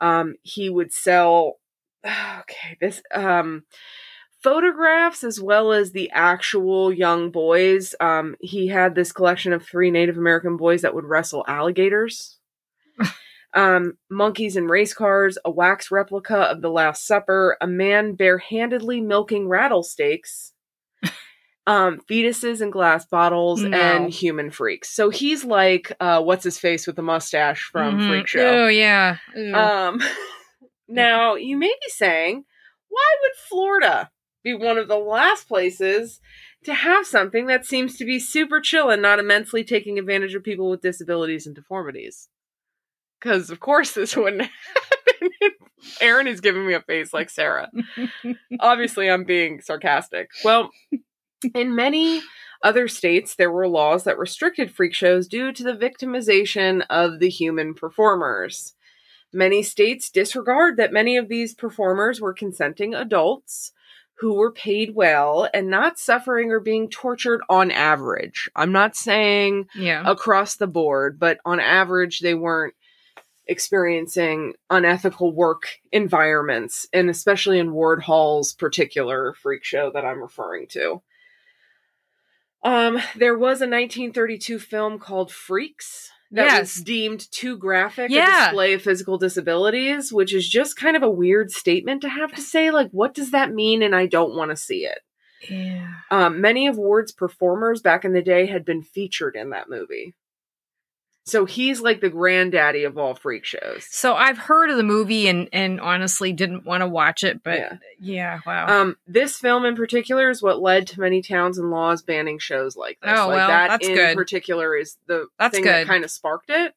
Um, 0.00 0.34
he 0.42 0.68
would 0.70 0.92
sell 0.92 1.58
okay, 2.04 2.76
this 2.80 3.02
um 3.12 3.64
photographs 4.42 5.24
as 5.24 5.40
well 5.40 5.72
as 5.72 5.92
the 5.92 6.10
actual 6.12 6.92
young 6.92 7.30
boys. 7.30 7.94
Um, 7.98 8.36
he 8.40 8.68
had 8.68 8.94
this 8.94 9.10
collection 9.10 9.54
of 9.54 9.64
three 9.64 9.90
Native 9.90 10.18
American 10.18 10.58
boys 10.58 10.82
that 10.82 10.94
would 10.94 11.06
wrestle 11.06 11.46
alligators 11.48 12.38
um, 13.54 13.96
monkeys 14.10 14.56
and 14.56 14.68
race 14.68 14.92
cars, 14.94 15.38
a 15.44 15.50
wax 15.50 15.90
replica 15.90 16.36
of 16.36 16.60
the 16.60 16.70
Last 16.70 17.06
Supper, 17.06 17.56
a 17.60 17.66
man 17.66 18.16
barehandedly 18.16 19.02
milking 19.04 19.48
rattlesnakes, 19.48 20.52
um, 21.66 22.00
fetuses 22.10 22.60
in 22.60 22.70
glass 22.70 23.06
bottles, 23.06 23.62
No. 23.62 23.76
and 23.76 24.10
human 24.12 24.50
freaks. 24.50 24.90
So 24.90 25.08
he's 25.10 25.44
like, 25.44 25.92
uh, 26.00 26.22
what's 26.22 26.44
his 26.44 26.58
face 26.58 26.86
with 26.86 26.96
the 26.96 27.02
mustache 27.02 27.62
from 27.70 27.98
Mhm. 27.98 28.08
Freak 28.08 28.26
Show. 28.26 28.64
Oh, 28.64 28.68
yeah. 28.68 29.16
Ew. 29.34 29.54
Um, 29.54 30.00
now 30.88 31.34
you 31.36 31.56
may 31.56 31.68
be 31.82 31.88
saying, 31.88 32.44
why 32.88 33.14
would 33.22 33.32
Florida 33.48 34.10
be 34.42 34.54
one 34.54 34.78
of 34.78 34.88
the 34.88 34.98
last 34.98 35.48
places 35.48 36.20
to 36.64 36.74
have 36.74 37.06
something 37.06 37.46
that 37.46 37.64
seems 37.64 37.96
to 37.96 38.04
be 38.04 38.18
super 38.18 38.60
chill 38.60 38.90
and 38.90 39.00
not 39.00 39.18
immensely 39.18 39.64
taking 39.64 39.98
advantage 39.98 40.34
of 40.34 40.44
people 40.44 40.68
with 40.70 40.82
disabilities 40.82 41.46
and 41.46 41.54
deformities? 41.54 42.28
Because 43.24 43.50
of 43.50 43.58
course 43.60 43.92
this 43.92 44.16
wouldn't 44.16 44.42
happen. 45.22 45.50
Erin 46.00 46.26
is 46.26 46.40
giving 46.40 46.66
me 46.66 46.74
a 46.74 46.80
face 46.80 47.14
like 47.14 47.30
Sarah. 47.30 47.70
Obviously, 48.60 49.10
I'm 49.10 49.24
being 49.24 49.60
sarcastic. 49.60 50.30
Well, 50.44 50.70
in 51.54 51.74
many 51.74 52.22
other 52.62 52.88
states, 52.88 53.34
there 53.34 53.50
were 53.50 53.68
laws 53.68 54.04
that 54.04 54.18
restricted 54.18 54.70
freak 54.70 54.94
shows 54.94 55.28
due 55.28 55.52
to 55.52 55.62
the 55.62 55.74
victimization 55.74 56.84
of 56.88 57.18
the 57.18 57.28
human 57.28 57.74
performers. 57.74 58.74
Many 59.32 59.62
states 59.62 60.10
disregard 60.10 60.76
that 60.76 60.92
many 60.92 61.16
of 61.16 61.28
these 61.28 61.54
performers 61.54 62.20
were 62.20 62.32
consenting 62.32 62.94
adults 62.94 63.72
who 64.18 64.34
were 64.34 64.52
paid 64.52 64.94
well 64.94 65.48
and 65.52 65.68
not 65.68 65.98
suffering 65.98 66.50
or 66.50 66.60
being 66.60 66.88
tortured 66.88 67.42
on 67.48 67.70
average. 67.70 68.48
I'm 68.54 68.70
not 68.70 68.94
saying 68.94 69.66
yeah. 69.74 70.08
across 70.08 70.56
the 70.56 70.68
board, 70.68 71.18
but 71.18 71.38
on 71.44 71.58
average, 71.58 72.20
they 72.20 72.34
weren't 72.34 72.74
experiencing 73.46 74.54
unethical 74.70 75.32
work 75.32 75.68
environments, 75.92 76.86
and 76.92 77.10
especially 77.10 77.58
in 77.58 77.72
Ward 77.72 78.02
Hall's 78.02 78.52
particular 78.52 79.34
freak 79.34 79.64
show 79.64 79.90
that 79.92 80.04
I'm 80.04 80.20
referring 80.22 80.66
to. 80.68 81.02
Um, 82.62 82.98
there 83.14 83.36
was 83.36 83.60
a 83.60 83.68
1932 83.68 84.58
film 84.58 84.98
called 84.98 85.30
Freaks 85.30 86.10
that 86.30 86.46
Yes. 86.46 86.60
was 86.76 86.84
deemed 86.84 87.30
too 87.30 87.58
graphic 87.58 88.10
a 88.10 88.14
display 88.44 88.72
of 88.72 88.82
physical 88.82 89.18
disabilities, 89.18 90.12
which 90.12 90.34
is 90.34 90.48
just 90.48 90.76
kind 90.76 90.96
of 90.96 91.02
a 91.02 91.10
weird 91.10 91.50
statement 91.50 92.00
to 92.02 92.08
have 92.08 92.32
to 92.32 92.40
say. 92.40 92.70
Like, 92.70 92.90
what 92.90 93.14
does 93.14 93.30
that 93.32 93.52
mean? 93.52 93.82
And 93.82 93.94
I 93.94 94.06
don't 94.06 94.34
want 94.34 94.50
to 94.50 94.56
see 94.56 94.86
it. 94.86 95.00
Yeah. 95.48 95.88
Um, 96.10 96.40
many 96.40 96.66
of 96.66 96.78
Ward's 96.78 97.12
performers 97.12 97.82
back 97.82 98.04
in 98.04 98.14
the 98.14 98.22
day 98.22 98.46
had 98.46 98.64
been 98.64 98.82
featured 98.82 99.36
in 99.36 99.50
that 99.50 99.68
movie. 99.68 100.14
So 101.26 101.46
he's 101.46 101.80
like 101.80 102.02
the 102.02 102.10
granddaddy 102.10 102.84
of 102.84 102.98
all 102.98 103.14
freak 103.14 103.46
shows. 103.46 103.86
So 103.88 104.14
I've 104.14 104.36
heard 104.36 104.68
of 104.68 104.76
the 104.76 104.82
movie 104.82 105.26
and 105.26 105.48
and 105.54 105.80
honestly 105.80 106.32
didn't 106.34 106.66
want 106.66 106.82
to 106.82 106.86
watch 106.88 107.24
it, 107.24 107.42
but 107.42 107.58
Yeah. 107.58 107.76
yeah, 107.98 108.40
wow. 108.46 108.66
Um, 108.82 108.96
this 109.06 109.38
film 109.38 109.64
in 109.64 109.74
particular 109.74 110.28
is 110.28 110.42
what 110.42 110.60
led 110.60 110.86
to 110.88 111.00
many 111.00 111.22
towns 111.22 111.56
and 111.56 111.70
laws 111.70 112.02
banning 112.02 112.38
shows 112.38 112.76
like 112.76 112.98
this. 113.00 113.10
Oh, 113.18 113.28
like 113.28 113.36
well, 113.36 113.48
that 113.48 113.68
that's 113.68 113.88
in 113.88 113.94
good. 113.94 114.16
particular 114.16 114.76
is 114.76 114.98
the 115.06 115.26
That's 115.38 115.54
thing 115.56 115.64
that 115.64 115.84
good. 115.84 115.88
kind 115.88 116.04
of 116.04 116.10
sparked 116.10 116.50
it. 116.50 116.74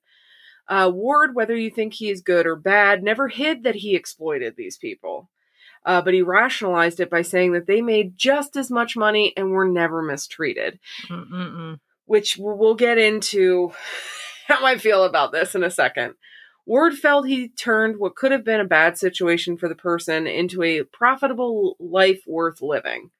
Uh, 0.70 0.92
Ward, 0.94 1.36
whether 1.36 1.56
you 1.56 1.70
think 1.70 1.94
he 1.94 2.10
is 2.10 2.22
good 2.22 2.46
or 2.48 2.56
bad, 2.56 3.04
never 3.04 3.27
hid 3.27 3.63
that 3.63 3.75
he 3.75 3.96
exploited 3.96 4.56
these 4.56 4.77
people. 4.77 5.30
Uh, 5.86 6.01
but 6.01 6.13
he 6.13 6.22
rationalized 6.22 7.00
it 7.00 7.10
by 7.10 7.22
saying 7.22 7.54
that 7.54 7.68
they 7.68 7.82
made 7.82 8.18
just 8.18 8.56
as 8.58 8.70
much 8.72 8.98
money 8.98 9.32
and 9.38 9.51
were 9.51 9.68
never 9.68 10.01
mistreated. 10.01 10.80
Mm-mm-mm. 11.10 11.80
which 12.06 12.38
we'll 12.38 12.75
get 12.75 12.98
into 12.98 13.72
how 14.48 14.66
I 14.66 14.77
feel 14.77 15.04
about 15.04 15.32
this 15.32 15.56
in 15.56 15.63
a 15.63 15.72
second. 15.72 16.16
Ward 16.66 16.96
felt 16.96 17.27
he 17.27 17.48
turned 17.50 17.98
what 17.98 18.16
could 18.16 18.32
have 18.32 18.44
been 18.44 18.60
a 18.60 18.66
bad 18.66 18.98
situation 18.98 19.58
for 19.58 19.70
the 19.70 19.75
person 19.75 20.27
into 20.27 20.63
a 20.63 20.84
profitable 20.84 21.75
life 21.80 22.22
worth 22.27 22.62
living. 22.62 23.12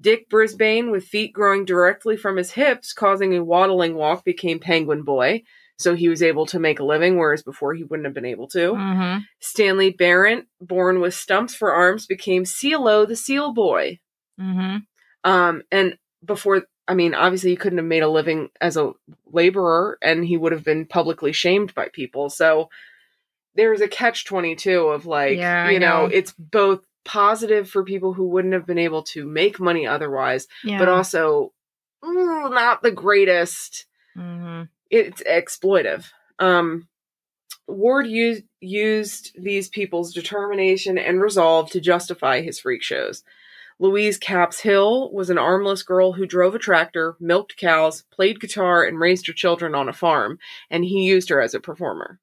Dick 0.00 0.28
Brisbane, 0.28 0.90
with 0.90 1.04
feet 1.04 1.32
growing 1.32 1.64
directly 1.64 2.16
from 2.16 2.36
his 2.36 2.52
hips, 2.52 2.92
causing 2.92 3.34
a 3.34 3.44
waddling 3.44 3.94
walk, 3.94 4.24
became 4.24 4.58
Penguin 4.58 5.04
Boy. 5.04 5.44
So 5.78 5.94
he 5.94 6.08
was 6.08 6.22
able 6.22 6.46
to 6.46 6.58
make 6.58 6.80
a 6.80 6.84
living, 6.84 7.18
whereas 7.18 7.42
before 7.42 7.74
he 7.74 7.84
wouldn't 7.84 8.06
have 8.06 8.14
been 8.14 8.24
able 8.24 8.48
to. 8.48 8.72
Mm-hmm. 8.72 9.18
Stanley 9.40 9.90
Berent, 9.92 10.46
born 10.60 11.00
with 11.00 11.14
stumps 11.14 11.54
for 11.54 11.72
arms, 11.72 12.06
became 12.06 12.44
Sealo 12.44 13.06
the 13.06 13.16
Seal 13.16 13.52
Boy. 13.52 14.00
Mm-hmm. 14.40 14.78
Um, 15.24 15.62
and 15.70 15.96
before, 16.24 16.64
I 16.92 16.94
mean, 16.94 17.14
obviously 17.14 17.48
he 17.48 17.56
couldn't 17.56 17.78
have 17.78 17.86
made 17.86 18.02
a 18.02 18.08
living 18.08 18.50
as 18.60 18.76
a 18.76 18.92
laborer 19.32 19.96
and 20.02 20.22
he 20.22 20.36
would 20.36 20.52
have 20.52 20.62
been 20.62 20.84
publicly 20.84 21.32
shamed 21.32 21.74
by 21.74 21.88
people. 21.88 22.28
So 22.28 22.68
there's 23.54 23.80
a 23.80 23.88
catch 23.88 24.26
22 24.26 24.78
of 24.88 25.06
like, 25.06 25.38
Yeah, 25.38 25.70
you 25.70 25.78
know, 25.78 26.02
know. 26.02 26.12
it's 26.12 26.32
both 26.32 26.82
positive 27.06 27.70
for 27.70 27.82
people 27.82 28.12
who 28.12 28.28
wouldn't 28.28 28.52
have 28.52 28.66
been 28.66 28.76
able 28.76 29.04
to 29.04 29.26
make 29.26 29.58
money 29.58 29.86
otherwise, 29.86 30.48
Yeah. 30.62 30.78
but 30.78 30.90
also 30.90 31.54
mm, 32.04 32.52
not 32.52 32.82
the 32.82 32.90
greatest. 32.90 33.86
mm-hmm. 34.14 34.64
It's 34.90 35.22
exploitive. 35.22 36.04
Um, 36.38 36.88
Ward 37.66 38.06
used 38.06 38.44
used 38.60 39.32
these 39.42 39.70
people's 39.70 40.12
determination 40.12 40.98
and 40.98 41.22
resolve 41.22 41.70
to 41.70 41.80
justify 41.80 42.42
his 42.42 42.60
freak 42.60 42.82
shows. 42.82 43.22
Louise 43.82 44.16
Capps 44.16 44.60
Hill 44.60 45.10
was 45.10 45.28
an 45.28 45.38
armless 45.38 45.82
girl 45.82 46.12
who 46.12 46.24
drove 46.24 46.54
a 46.54 46.58
tractor, 46.60 47.16
milked 47.18 47.56
cows, 47.56 48.04
played 48.12 48.38
guitar, 48.38 48.84
and 48.84 49.00
raised 49.00 49.26
her 49.26 49.32
children 49.32 49.74
on 49.74 49.88
a 49.88 49.92
farm, 49.92 50.38
and 50.70 50.84
he 50.84 51.02
used 51.02 51.30
her 51.30 51.40
as 51.40 51.52
a 51.52 51.58
performer. 51.58 52.20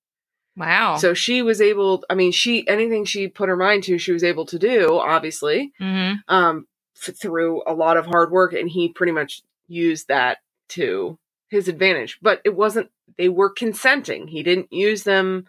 Wow. 0.56 0.96
So 0.96 1.14
she 1.14 1.42
was 1.42 1.60
able, 1.60 2.06
I 2.10 2.16
mean, 2.16 2.32
she 2.32 2.66
anything 2.66 3.04
she 3.04 3.28
put 3.28 3.50
her 3.50 3.58
mind 3.58 3.84
to, 3.84 3.98
she 3.98 4.14
was 4.14 4.24
able 4.24 4.46
to 4.46 4.58
do, 4.58 4.98
obviously, 5.00 5.74
mm-hmm. 5.82 6.20
um, 6.34 6.66
f- 7.06 7.18
through 7.18 7.62
a 7.68 7.74
lot 7.74 7.98
of 7.98 8.06
hard 8.06 8.32
work, 8.32 8.54
and 8.54 8.70
he 8.70 8.88
pretty 8.88 9.12
much 9.12 9.42
used 9.68 10.08
that 10.08 10.38
to 10.70 11.20
his 11.50 11.68
advantage. 11.68 12.20
But 12.22 12.40
it 12.46 12.56
wasn't; 12.56 12.90
they 13.18 13.28
were 13.28 13.50
consenting. 13.50 14.30
He 14.30 14.44
didn't 14.44 14.72
use 14.72 15.04
them 15.04 15.46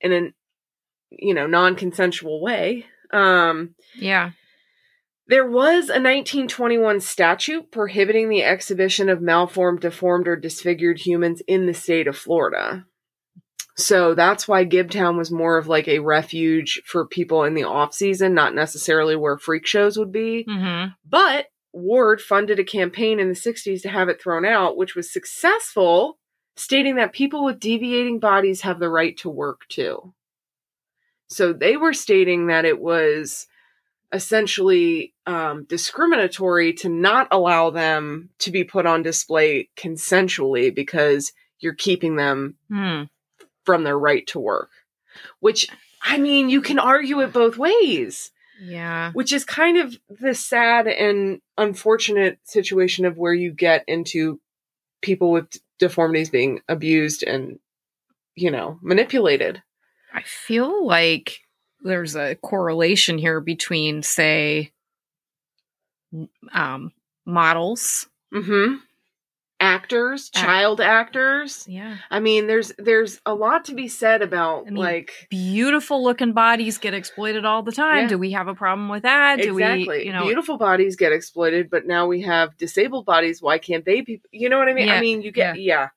in 0.00 0.12
an, 0.12 0.34
you 1.10 1.34
know, 1.34 1.48
non-consensual 1.48 2.40
way. 2.40 2.86
Um, 3.12 3.74
Yeah. 3.96 4.30
There 5.28 5.46
was 5.46 5.90
a 5.90 6.00
1921 6.00 7.00
statute 7.00 7.70
prohibiting 7.70 8.28
the 8.28 8.42
exhibition 8.42 9.08
of 9.08 9.20
malformed, 9.20 9.80
deformed, 9.80 10.26
or 10.26 10.36
disfigured 10.36 10.98
humans 10.98 11.42
in 11.46 11.66
the 11.66 11.74
state 11.74 12.08
of 12.08 12.16
Florida. 12.16 12.86
So 13.76 14.14
that's 14.14 14.48
why 14.48 14.64
Gibtown 14.64 15.16
was 15.16 15.30
more 15.30 15.56
of 15.58 15.68
like 15.68 15.86
a 15.86 16.00
refuge 16.00 16.82
for 16.84 17.06
people 17.06 17.44
in 17.44 17.54
the 17.54 17.64
off 17.64 17.94
season, 17.94 18.34
not 18.34 18.54
necessarily 18.54 19.14
where 19.14 19.38
freak 19.38 19.66
shows 19.66 19.96
would 19.98 20.10
be. 20.10 20.44
Mm-hmm. 20.48 20.92
But 21.08 21.46
Ward 21.72 22.20
funded 22.20 22.58
a 22.58 22.64
campaign 22.64 23.20
in 23.20 23.28
the 23.28 23.34
60s 23.34 23.82
to 23.82 23.88
have 23.88 24.08
it 24.08 24.20
thrown 24.20 24.44
out, 24.44 24.76
which 24.76 24.96
was 24.96 25.12
successful, 25.12 26.18
stating 26.56 26.96
that 26.96 27.12
people 27.12 27.44
with 27.44 27.60
deviating 27.60 28.18
bodies 28.18 28.62
have 28.62 28.80
the 28.80 28.88
right 28.88 29.16
to 29.18 29.28
work 29.28 29.60
too. 29.68 30.12
So 31.28 31.52
they 31.52 31.76
were 31.76 31.92
stating 31.92 32.46
that 32.46 32.64
it 32.64 32.80
was 32.80 33.46
essentially 34.12 35.12
um, 35.26 35.64
discriminatory 35.64 36.72
to 36.74 36.88
not 36.88 37.28
allow 37.30 37.70
them 37.70 38.30
to 38.38 38.50
be 38.50 38.64
put 38.64 38.86
on 38.86 39.02
display 39.02 39.68
consensually 39.76 40.74
because 40.74 41.32
you're 41.60 41.74
keeping 41.74 42.16
them 42.16 42.56
Hmm. 42.68 43.04
from 43.64 43.84
their 43.84 43.98
right 43.98 44.26
to 44.28 44.38
work. 44.38 44.70
Which, 45.40 45.68
I 46.02 46.18
mean, 46.18 46.48
you 46.48 46.60
can 46.62 46.78
argue 46.78 47.20
it 47.20 47.32
both 47.32 47.58
ways 47.58 48.30
Yeah. 48.60 49.12
which 49.12 49.32
is 49.32 49.44
kind 49.44 49.76
of 49.78 49.96
the 50.08 50.34
sad 50.34 50.86
and 50.86 51.40
unfortunate 51.56 52.38
situation 52.44 53.04
of 53.04 53.16
where 53.18 53.34
you 53.34 53.50
get 53.52 53.84
into 53.86 54.40
people 55.02 55.30
with 55.30 55.48
deformities 55.78 56.30
being 56.30 56.60
abused 56.68 57.22
and 57.22 57.58
you 58.34 58.50
know 58.50 58.78
manipulated 58.82 59.62
I 60.12 60.22
feel 60.22 60.84
like 60.86 61.40
there's 61.82 62.16
a 62.16 62.34
correlation 62.36 63.18
here 63.18 63.40
between, 63.40 64.02
say, 64.02 64.72
um, 66.52 66.92
models. 67.26 68.08
mm-hmm 68.32 68.76
actors 69.60 70.30
Act- 70.34 70.46
child 70.46 70.80
actors 70.80 71.66
Yeah. 71.68 71.96
i 72.10 72.20
mean 72.20 72.46
there's 72.46 72.72
there's 72.78 73.20
a 73.26 73.34
lot 73.34 73.64
to 73.66 73.74
be 73.74 73.88
said 73.88 74.22
about 74.22 74.66
I 74.66 74.70
mean, 74.70 74.76
like 74.76 75.26
Beautiful 75.30 76.02
looking 76.02 76.32
bodies 76.32 76.78
get 76.78 76.94
exploited 76.94 77.44
all 77.44 77.62
the 77.62 77.72
time. 77.72 78.02
Yeah. 78.02 78.08
Do 78.08 78.18
we 78.18 78.32
have 78.32 78.48
a 78.48 78.54
problem 78.54 78.88
with 78.88 79.02
that? 79.02 79.40
Do 79.40 79.54
exactly 79.58 79.98
we, 79.98 80.04
you 80.06 80.12
know, 80.12 80.24
beautiful 80.24 80.58
bodies 80.58 80.96
get 80.96 81.12
exploited 81.12 81.70
but 81.70 81.86
now 81.86 82.06
we 82.06 82.22
have 82.22 82.56
disabled 82.56 83.04
bodies 83.04 83.42
why 83.42 83.58
can't 83.58 83.84
they 83.84 84.00
be 84.00 84.20
you 84.30 84.48
know 84.48 84.58
what 84.58 84.68
i 84.68 84.74
mean 84.74 84.88
i 84.88 85.00
mean 85.00 85.22
you 85.22 85.32
get 85.32 85.60
yeah. 85.60 85.88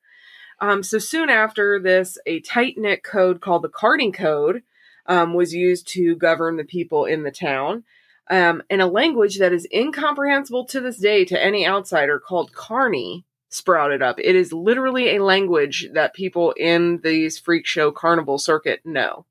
um 0.59 0.81
so 0.81 0.97
soon 0.97 1.29
after 1.29 1.79
this 1.79 2.17
a 2.25 2.39
tight-knit 2.39 3.03
code 3.03 3.41
called 3.41 3.61
the 3.61 3.69
carding 3.69 4.11
code 4.11 4.63
um, 5.05 5.33
was 5.33 5.53
used 5.53 5.87
to 5.89 6.15
govern 6.15 6.57
the 6.57 6.63
people 6.63 7.05
in 7.05 7.23
the 7.23 7.31
town 7.31 7.83
um, 8.29 8.61
and 8.69 8.81
a 8.81 8.85
language 8.87 9.39
that 9.39 9.51
is 9.53 9.67
incomprehensible 9.73 10.65
to 10.65 10.79
this 10.79 10.97
day 10.97 11.25
to 11.25 11.43
any 11.43 11.67
outsider 11.67 12.19
called 12.19 12.53
carney 12.53 13.25
sprouted 13.49 14.01
up 14.01 14.17
it 14.19 14.35
is 14.35 14.53
literally 14.53 15.15
a 15.15 15.23
language 15.23 15.89
that 15.93 16.13
people 16.13 16.51
in 16.53 16.99
these 17.03 17.37
freak 17.37 17.65
show 17.65 17.91
carnival 17.91 18.37
circuit 18.37 18.79
know 18.85 19.25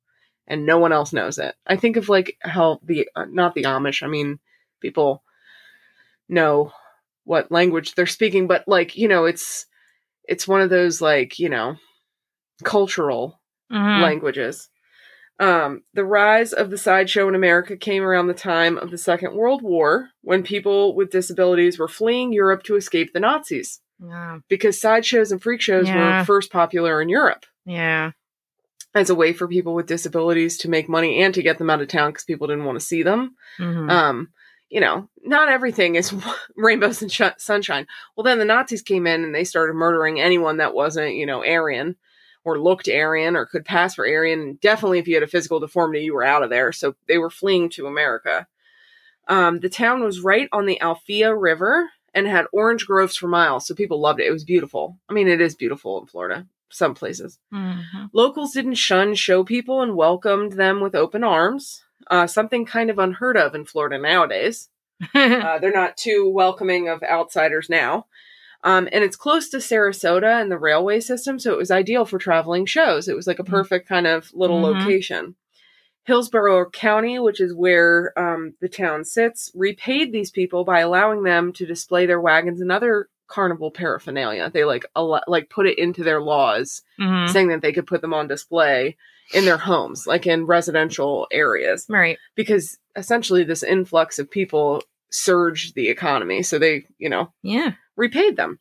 and 0.46 0.66
no 0.66 0.78
one 0.78 0.90
else 0.92 1.12
knows 1.12 1.38
it. 1.38 1.54
I 1.64 1.76
think 1.76 1.96
of 1.96 2.08
like 2.08 2.36
how 2.40 2.80
the 2.82 3.08
uh, 3.14 3.26
not 3.26 3.54
the 3.54 3.62
Amish. 3.62 4.02
I 4.02 4.08
mean, 4.08 4.40
people 4.80 5.22
know 6.28 6.72
what 7.24 7.52
language 7.52 7.94
they're 7.94 8.06
speaking, 8.06 8.46
but 8.48 8.66
like 8.66 8.96
you 8.96 9.06
know, 9.08 9.26
it's 9.26 9.66
it's 10.24 10.48
one 10.48 10.60
of 10.60 10.68
those 10.68 11.00
like 11.00 11.38
you 11.38 11.48
know 11.48 11.76
cultural 12.64 13.40
Mhm. 13.70 14.02
languages. 14.02 14.68
Um, 15.40 15.82
the 15.94 16.04
rise 16.04 16.52
of 16.52 16.68
the 16.70 16.76
sideshow 16.78 17.26
in 17.26 17.34
America 17.34 17.76
came 17.76 18.02
around 18.02 18.26
the 18.26 18.34
time 18.34 18.76
of 18.76 18.90
the 18.90 18.98
Second 18.98 19.34
World 19.34 19.62
War, 19.62 20.10
when 20.20 20.42
people 20.42 20.94
with 20.94 21.10
disabilities 21.10 21.78
were 21.78 21.88
fleeing 21.88 22.32
Europe 22.32 22.62
to 22.64 22.76
escape 22.76 23.12
the 23.14 23.20
Nazis, 23.20 23.80
Yeah. 23.98 24.40
because 24.48 24.78
sideshows 24.80 25.32
and 25.32 25.42
freak 25.42 25.62
shows 25.62 25.88
Yeah. 25.88 26.18
were 26.20 26.24
first 26.26 26.52
popular 26.52 27.00
in 27.00 27.08
Europe 27.08 27.46
Yeah. 27.64 28.10
as 28.94 29.08
a 29.08 29.14
way 29.14 29.32
for 29.32 29.48
people 29.48 29.74
with 29.74 29.86
disabilities 29.86 30.58
to 30.58 30.68
make 30.68 30.88
money 30.90 31.22
and 31.22 31.32
to 31.34 31.42
get 31.42 31.56
them 31.56 31.70
out 31.70 31.80
of 31.80 31.88
town 31.88 32.10
because 32.10 32.24
people 32.24 32.46
didn't 32.46 32.64
want 32.66 32.78
to 32.78 32.84
see 32.84 33.02
them. 33.02 33.34
Mhm. 33.58 33.90
Um, 33.90 34.28
you 34.68 34.80
know, 34.80 35.08
not 35.24 35.48
everything 35.48 35.94
is 35.94 36.12
rainbows 36.56 37.00
and 37.00 37.10
sh- 37.10 37.22
sunshine. 37.38 37.86
Well, 38.14 38.24
then 38.24 38.38
the 38.38 38.44
Nazis 38.44 38.82
came 38.82 39.06
in 39.06 39.24
and 39.24 39.34
they 39.34 39.44
started 39.44 39.72
murdering 39.72 40.20
anyone 40.20 40.58
that 40.58 40.74
wasn't, 40.74 41.14
you 41.14 41.24
know, 41.24 41.42
Aryan 41.42 41.96
or 42.44 42.58
looked 42.58 42.88
Aryan 42.88 43.36
or 43.36 43.46
could 43.46 43.64
pass 43.64 43.94
for 43.94 44.06
Aryan. 44.06 44.58
Definitely, 44.62 44.98
if 44.98 45.08
you 45.08 45.14
had 45.14 45.22
a 45.22 45.28
physical 45.28 45.60
deformity, 45.60 46.04
you 46.04 46.14
were 46.14 46.24
out 46.24 46.42
of 46.42 46.50
there. 46.50 46.72
So 46.72 46.94
they 47.08 47.18
were 47.18 47.30
fleeing 47.30 47.68
to 47.70 47.86
America. 47.86 48.46
Um, 49.28 49.60
the 49.60 49.68
town 49.68 50.02
was 50.02 50.20
right 50.20 50.48
on 50.52 50.66
the 50.66 50.78
Alafia 50.80 51.34
River 51.38 51.90
and 52.14 52.26
had 52.26 52.46
orange 52.52 52.86
groves 52.86 53.16
for 53.16 53.28
miles. 53.28 53.66
So 53.66 53.74
people 53.74 54.00
loved 54.00 54.20
it. 54.20 54.26
It 54.26 54.32
was 54.32 54.44
beautiful. 54.44 54.98
I 55.08 55.12
mean, 55.12 55.28
it 55.28 55.40
is 55.40 55.54
beautiful 55.54 56.00
in 56.00 56.06
Florida, 56.06 56.46
some 56.70 56.94
places. 56.94 57.38
Mhm. 57.52 58.10
Locals 58.12 58.52
didn't 58.52 58.74
shun 58.74 59.14
show 59.14 59.44
people 59.44 59.82
and 59.82 59.94
welcomed 59.94 60.54
them 60.54 60.80
with 60.80 60.96
open 60.96 61.22
arms, 61.22 61.84
uh, 62.10 62.26
something 62.26 62.64
kind 62.64 62.90
of 62.90 62.98
unheard 62.98 63.36
of 63.36 63.54
in 63.54 63.64
Florida 63.64 63.98
nowadays. 63.98 64.68
Uh, 65.14 65.58
they're 65.58 65.72
not 65.72 65.96
too 65.96 66.28
welcoming 66.28 66.88
of 66.88 67.02
outsiders 67.02 67.70
now. 67.70 68.06
Um, 68.62 68.88
and 68.92 69.02
it's 69.02 69.16
close 69.16 69.48
to 69.50 69.56
Sarasota 69.58 70.40
and 70.40 70.50
the 70.50 70.58
railway 70.58 71.00
system, 71.00 71.38
so 71.38 71.52
it 71.52 71.56
was 71.58 71.70
ideal 71.70 72.04
for 72.04 72.18
traveling 72.18 72.66
shows. 72.66 73.08
It 73.08 73.16
was 73.16 73.26
like 73.26 73.38
a 73.38 73.44
Mm. 73.44 73.48
perfect 73.48 73.88
kind 73.88 74.06
of 74.06 74.30
little 74.34 74.60
Mhm. 74.60 74.80
location. 74.80 75.34
Hillsborough 76.04 76.70
County, 76.70 77.18
which 77.18 77.40
is 77.40 77.54
where 77.54 78.12
um, 78.18 78.54
the 78.60 78.68
town 78.68 79.04
sits, 79.04 79.50
repaid 79.54 80.12
these 80.12 80.30
people 80.30 80.64
by 80.64 80.80
allowing 80.80 81.22
them 81.22 81.52
to 81.54 81.66
display 81.66 82.06
their 82.06 82.20
wagons 82.20 82.60
and 82.60 82.72
other 82.72 83.08
carnival 83.28 83.70
paraphernalia. 83.70 84.50
They 84.52 84.64
like 84.64 84.84
al- 84.96 85.22
like 85.28 85.50
put 85.50 85.66
it 85.66 85.78
into 85.78 86.02
their 86.02 86.20
laws 86.20 86.82
Mhm. 86.98 87.28
saying 87.28 87.48
that 87.48 87.62
they 87.62 87.72
could 87.72 87.86
put 87.86 88.00
them 88.00 88.12
on 88.14 88.26
display 88.26 88.96
in 89.32 89.44
their 89.44 89.58
homes, 89.58 90.06
like 90.06 90.26
in 90.26 90.46
residential 90.46 91.28
areas, 91.30 91.86
Right. 91.88 92.18
because 92.34 92.78
essentially 92.96 93.44
this 93.44 93.62
influx 93.62 94.18
of 94.18 94.28
people 94.28 94.82
surged 95.10 95.74
the 95.76 95.88
economy. 95.88 96.42
So 96.42 96.58
they, 96.58 96.86
you 96.98 97.08
know, 97.08 97.32
Yeah. 97.42 97.72
Repaid 98.00 98.36
them. 98.36 98.58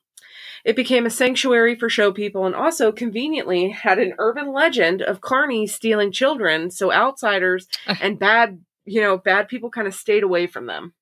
It 0.65 0.75
became 0.75 1.05
a 1.05 1.09
sanctuary 1.09 1.75
for 1.75 1.89
show 1.89 2.11
people 2.11 2.45
and 2.45 2.53
also 2.53 2.91
conveniently 2.91 3.69
had 3.69 3.97
an 3.97 4.13
urban 4.17 4.51
legend 4.51 5.01
of 5.01 5.21
Carney 5.21 5.65
stealing 5.65 6.11
children. 6.11 6.69
So 6.71 6.91
outsiders 6.91 7.67
and 8.01 8.19
bad, 8.19 8.59
you 8.83 9.01
know, 9.01 9.17
bad 9.17 9.47
people 9.47 9.69
kind 9.69 9.87
of 9.87 9.95
stayed 9.95 10.23
away 10.23 10.45
from 10.45 10.65
them. 10.65 10.93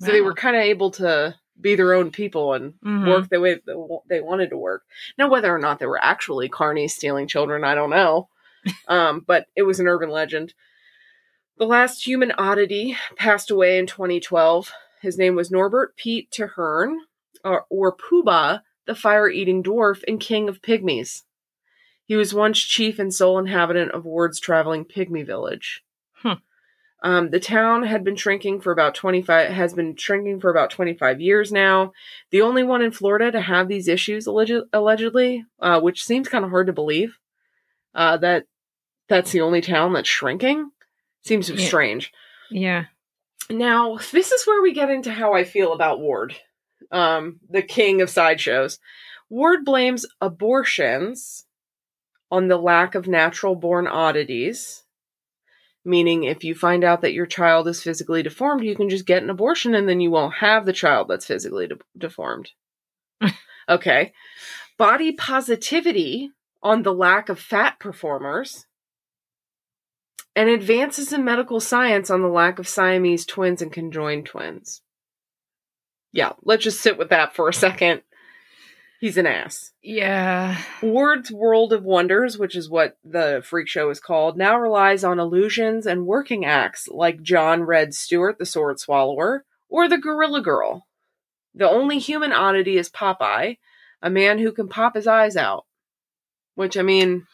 So 0.00 0.10
they 0.12 0.22
were 0.22 0.34
kind 0.34 0.56
of 0.56 0.62
able 0.62 0.90
to 0.92 1.34
be 1.60 1.76
their 1.76 1.92
own 1.92 2.10
people 2.10 2.54
and 2.54 2.74
Mhm. 2.84 3.06
work 3.08 3.28
the 3.28 3.40
way 3.40 3.60
they 4.08 4.20
wanted 4.20 4.50
to 4.50 4.56
work. 4.56 4.82
Now, 5.18 5.28
whether 5.28 5.54
or 5.54 5.58
not 5.58 5.78
they 5.78 5.86
were 5.86 6.02
actually 6.02 6.48
Carney 6.48 6.88
stealing 6.88 7.28
children, 7.28 7.64
I 7.64 7.74
don't 7.74 7.90
know. 7.90 8.28
um, 8.88 9.20
but 9.26 9.46
it 9.54 9.62
was 9.62 9.78
an 9.78 9.86
urban 9.86 10.08
legend. 10.08 10.54
The 11.58 11.66
last 11.66 12.06
human 12.06 12.32
oddity 12.32 12.96
passed 13.16 13.50
away 13.50 13.78
in 13.78 13.86
2012. 13.86 14.72
His 15.02 15.18
name 15.18 15.36
was 15.36 15.50
Norbert 15.50 15.96
Pete 15.96 16.30
Terhurne, 16.30 16.98
or, 17.44 17.66
or 17.70 17.96
Poobah, 17.96 18.62
the 18.86 18.94
fire 18.94 19.28
eating 19.28 19.62
dwarf 19.62 20.02
and 20.08 20.20
king 20.20 20.48
of 20.48 20.62
pygmies. 20.62 21.22
He 22.06 22.16
was 22.16 22.34
once 22.34 22.58
chief 22.58 22.98
and 22.98 23.12
sole 23.14 23.38
inhabitant 23.38 23.92
of 23.92 24.04
Ward's 24.04 24.38
traveling 24.40 24.84
pygmy 24.84 25.24
village. 25.24 25.82
Hmm. 26.16 26.32
Um, 27.02 27.30
the 27.30 27.40
town 27.40 27.82
had 27.84 28.02
been 28.04 28.16
shrinking 28.16 28.60
for 28.60 28.72
about 28.72 28.94
25 28.94 29.50
has 29.50 29.74
been 29.74 29.94
shrinking 29.96 30.40
for 30.40 30.50
about 30.50 30.70
25 30.70 31.20
years 31.20 31.52
now. 31.52 31.92
The 32.30 32.42
only 32.42 32.62
one 32.62 32.82
in 32.82 32.92
Florida 32.92 33.30
to 33.32 33.40
have 33.40 33.68
these 33.68 33.88
issues 33.88 34.26
alleged, 34.26 34.54
allegedly, 34.72 35.44
uh, 35.60 35.80
which 35.80 36.04
seems 36.04 36.28
kind 36.28 36.44
of 36.44 36.50
hard 36.50 36.66
to 36.68 36.72
believe. 36.72 37.18
Uh, 37.94 38.16
that 38.18 38.46
that's 39.08 39.32
the 39.32 39.42
only 39.42 39.60
town 39.60 39.92
that's 39.92 40.08
shrinking 40.08 40.70
seems 41.22 41.48
Yeah. 41.50 41.66
strange. 41.66 42.12
Yeah. 42.50 42.84
Now, 43.50 43.98
this 44.12 44.32
is 44.32 44.46
where 44.46 44.62
we 44.62 44.72
get 44.72 44.90
into 44.90 45.10
how 45.10 45.34
I 45.34 45.44
feel 45.44 45.72
about 45.74 46.00
Ward, 46.00 46.34
um, 46.90 47.40
the 47.48 47.62
king 47.62 48.00
of 48.00 48.10
sideshows. 48.10 48.78
Ward 49.28 49.64
blames 49.64 50.06
abortions 50.20 51.46
on 52.30 52.48
the 52.48 52.58
lack 52.58 52.94
of 52.94 53.06
natural 53.06 53.54
born 53.54 53.86
oddities, 53.86 54.84
meaning 55.84 56.24
if 56.24 56.44
you 56.44 56.54
find 56.54 56.84
out 56.84 57.00
that 57.02 57.12
your 57.12 57.26
child 57.26 57.68
is 57.68 57.82
physically 57.82 58.22
deformed, 58.22 58.64
you 58.64 58.74
can 58.74 58.88
just 58.88 59.06
get 59.06 59.22
an 59.22 59.30
abortion 59.30 59.74
and 59.74 59.88
then 59.88 60.00
you 60.00 60.10
won't 60.10 60.34
have 60.34 60.66
the 60.66 60.72
child 60.72 61.08
that's 61.08 61.26
physically 61.26 61.68
de- 61.68 61.76
deformed. 61.96 62.50
okay. 63.68 64.12
Body 64.76 65.12
positivity 65.12 66.30
on 66.62 66.82
the 66.82 66.94
lack 66.94 67.28
of 67.28 67.38
fat 67.38 67.78
performers 67.78 68.66
and 70.34 70.48
advances 70.48 71.12
in 71.12 71.24
medical 71.24 71.60
science 71.60 72.10
on 72.10 72.22
the 72.22 72.28
lack 72.28 72.58
of 72.58 72.66
Siamese 72.66 73.24
twins 73.24 73.62
and 73.62 73.72
conjoined 73.72 74.26
twins. 74.26 74.82
Yeah, 76.14 76.34
let's 76.44 76.62
just 76.62 76.80
sit 76.80 76.96
with 76.96 77.08
that 77.08 77.34
for 77.34 77.48
a 77.48 77.52
second. 77.52 78.02
He's 79.00 79.18
an 79.18 79.26
ass. 79.26 79.72
Yeah. 79.82 80.56
Ward's 80.80 81.32
World 81.32 81.72
of 81.72 81.82
Wonders, 81.82 82.38
which 82.38 82.54
is 82.54 82.70
what 82.70 82.96
the 83.04 83.42
freak 83.44 83.66
show 83.66 83.90
is 83.90 83.98
called, 83.98 84.38
now 84.38 84.56
relies 84.56 85.02
on 85.02 85.18
illusions 85.18 85.88
and 85.88 86.06
working 86.06 86.44
acts 86.44 86.86
like 86.86 87.20
John 87.20 87.64
Red 87.64 87.94
Stewart, 87.94 88.38
the 88.38 88.46
Sword 88.46 88.78
Swallower, 88.78 89.44
or 89.68 89.88
the 89.88 89.98
Gorilla 89.98 90.40
Girl. 90.40 90.86
The 91.52 91.68
only 91.68 91.98
human 91.98 92.32
oddity 92.32 92.76
is 92.76 92.88
Popeye, 92.88 93.58
a 94.00 94.08
man 94.08 94.38
who 94.38 94.52
can 94.52 94.68
pop 94.68 94.94
his 94.94 95.08
eyes 95.08 95.36
out. 95.36 95.66
Which, 96.54 96.76
I 96.76 96.82
mean, 96.82 97.26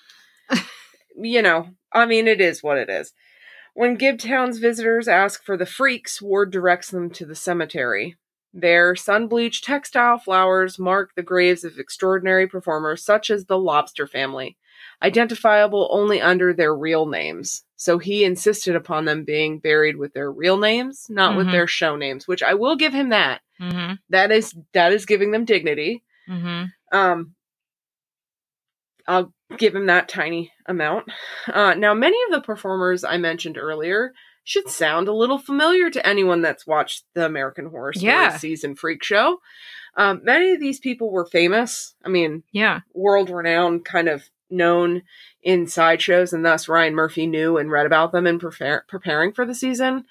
you 1.15 1.43
know, 1.43 1.69
I 1.93 2.07
mean, 2.07 2.27
it 2.27 2.41
is 2.41 2.63
what 2.63 2.79
it 2.79 2.89
is. 2.89 3.13
When 3.75 3.97
Gibtown's 3.97 4.57
visitors 4.57 5.07
ask 5.07 5.45
for 5.45 5.59
the 5.59 5.67
freaks, 5.67 6.23
Ward 6.23 6.51
directs 6.51 6.91
them 6.91 7.11
to 7.11 7.27
the 7.27 7.37
cemetery. 7.37 8.17
There, 8.53 8.97
sun 8.97 9.29
bleached 9.29 9.65
textile 9.65 10.19
flowers 10.19 10.79
mark 10.79 11.15
the 11.15 11.23
graves 11.23 11.63
of 11.65 11.79
extraordinary 11.79 12.49
performers 12.49 13.05
such 13.05 13.31
as 13.31 13.45
the 13.45 13.59
Lobster 13.59 14.07
family, 14.07 14.57
identifiable 15.03 15.89
only 15.93 16.21
under 16.21 16.53
their 16.53 16.75
real 16.75 17.07
names. 17.07 17.63
So 17.77 17.99
he 17.99 18.25
insisted 18.25 18.75
upon 18.75 19.05
them 19.05 19.25
being 19.25 19.61
buried 19.61 19.97
with 19.97 20.13
their 20.15 20.31
real 20.31 20.59
names, 20.59 21.07
not 21.09 21.37
with 21.37 21.47
Mhm. 21.47 21.53
their 21.53 21.67
show 21.67 21.97
names, 21.97 22.27
which 22.27 22.43
I 22.43 22.55
will 22.55 22.77
give 22.77 22.93
him 22.93 23.11
that. 23.11 23.41
Mm-hmm. 23.61 23.95
That 24.11 24.33
is 24.33 24.55
that 24.73 24.93
is 24.93 25.07
giving 25.07 25.31
them 25.31 25.45
dignity. 25.45 26.03
Mm-hmm. 26.29 26.97
Um, 26.97 27.35
I'll 29.07 29.33
give 29.57 29.75
him 29.75 29.87
that 29.87 30.09
tiny 30.09 30.53
amount. 30.67 31.11
Uh, 31.47 31.75
now, 31.75 31.95
many 31.95 32.17
of 32.27 32.33
the 32.33 32.45
performers 32.45 33.05
I 33.05 33.17
mentioned 33.17 33.59
earlier 33.59 34.13
should 34.45 34.69
sound 34.69 35.07
a 35.09 35.13
little 35.13 35.39
familiar 35.39 35.91
to 35.91 36.07
anyone 36.07 36.41
that's 36.43 36.67
watched 36.67 37.05
the 37.15 37.25
American 37.27 37.67
Horror 37.67 37.93
Story 37.93 38.11
Yeah. 38.13 38.37
season 38.37 38.75
freak 38.75 39.03
show. 39.05 39.41
Um, 39.97 40.21
many 40.25 40.53
of 40.53 40.61
these 40.61 40.79
people 40.81 41.11
were 41.11 41.27
famous. 41.27 41.95
I 42.05 42.09
mean, 42.09 42.43
Yeah. 42.53 42.81
world 42.95 43.29
renowned, 43.31 43.85
kind 43.85 44.09
of 44.09 44.31
known 44.49 45.03
in 45.43 45.67
sideshows, 45.67 46.33
and 46.33 46.45
thus 46.45 46.69
Ryan 46.69 46.95
Murphy 46.95 47.27
knew 47.27 47.57
and 47.57 47.71
read 47.71 47.87
about 47.87 48.13
them 48.13 48.27
in 48.27 48.39
preparing 48.39 49.33
for 49.33 49.45
the 49.45 49.55
season. 49.55 50.05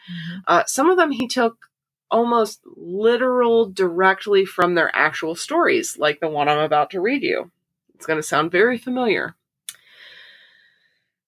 Uh, 0.48 0.63
some 0.65 0.89
of 0.89 0.98
them 0.98 1.12
he 1.12 1.27
took 1.27 1.57
almost 2.12 2.62
literal 2.75 3.65
directly 3.69 4.45
from 4.45 4.75
their 4.75 4.93
actual 4.95 5.36
stories, 5.36 5.97
like 5.97 6.19
the 6.19 6.30
one 6.30 6.47
I'm 6.49 6.60
about 6.60 6.89
to 6.91 7.01
read 7.01 7.21
you. 7.23 7.51
It's 7.95 8.06
going 8.06 8.17
to 8.17 8.23
sound 8.23 8.51
very 8.51 8.77
familiar. 8.77 9.36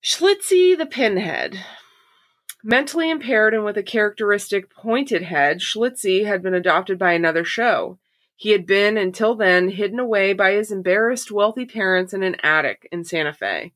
Schlitzie 0.04 0.78
the 0.78 0.86
Pinhead. 0.86 1.60
Mentally 2.64 3.10
impaired 3.10 3.54
and 3.54 3.66
with 3.66 3.78
a 3.78 3.84
characteristic 3.84 4.70
pointed 4.70 5.24
head, 5.24 5.60
Schlitzie 5.60 6.26
had 6.26 6.44
been 6.44 6.54
adopted 6.54 7.00
by 7.00 7.14
another 7.14 7.44
show. 7.44 7.98
He 8.36 8.52
had 8.52 8.66
been, 8.66 8.98
until 8.98 9.36
then, 9.36 9.70
hidden 9.70 10.00
away 10.00 10.34
by 10.34 10.54
his 10.54 10.72
embarrassed 10.72 11.32
wealthy 11.32 11.66
parents 11.66 12.14
in 12.14 12.24
an 12.24 12.36
attic 12.44 12.88
in 12.92 13.04
Santa 13.04 13.34
Fe. 13.34 13.74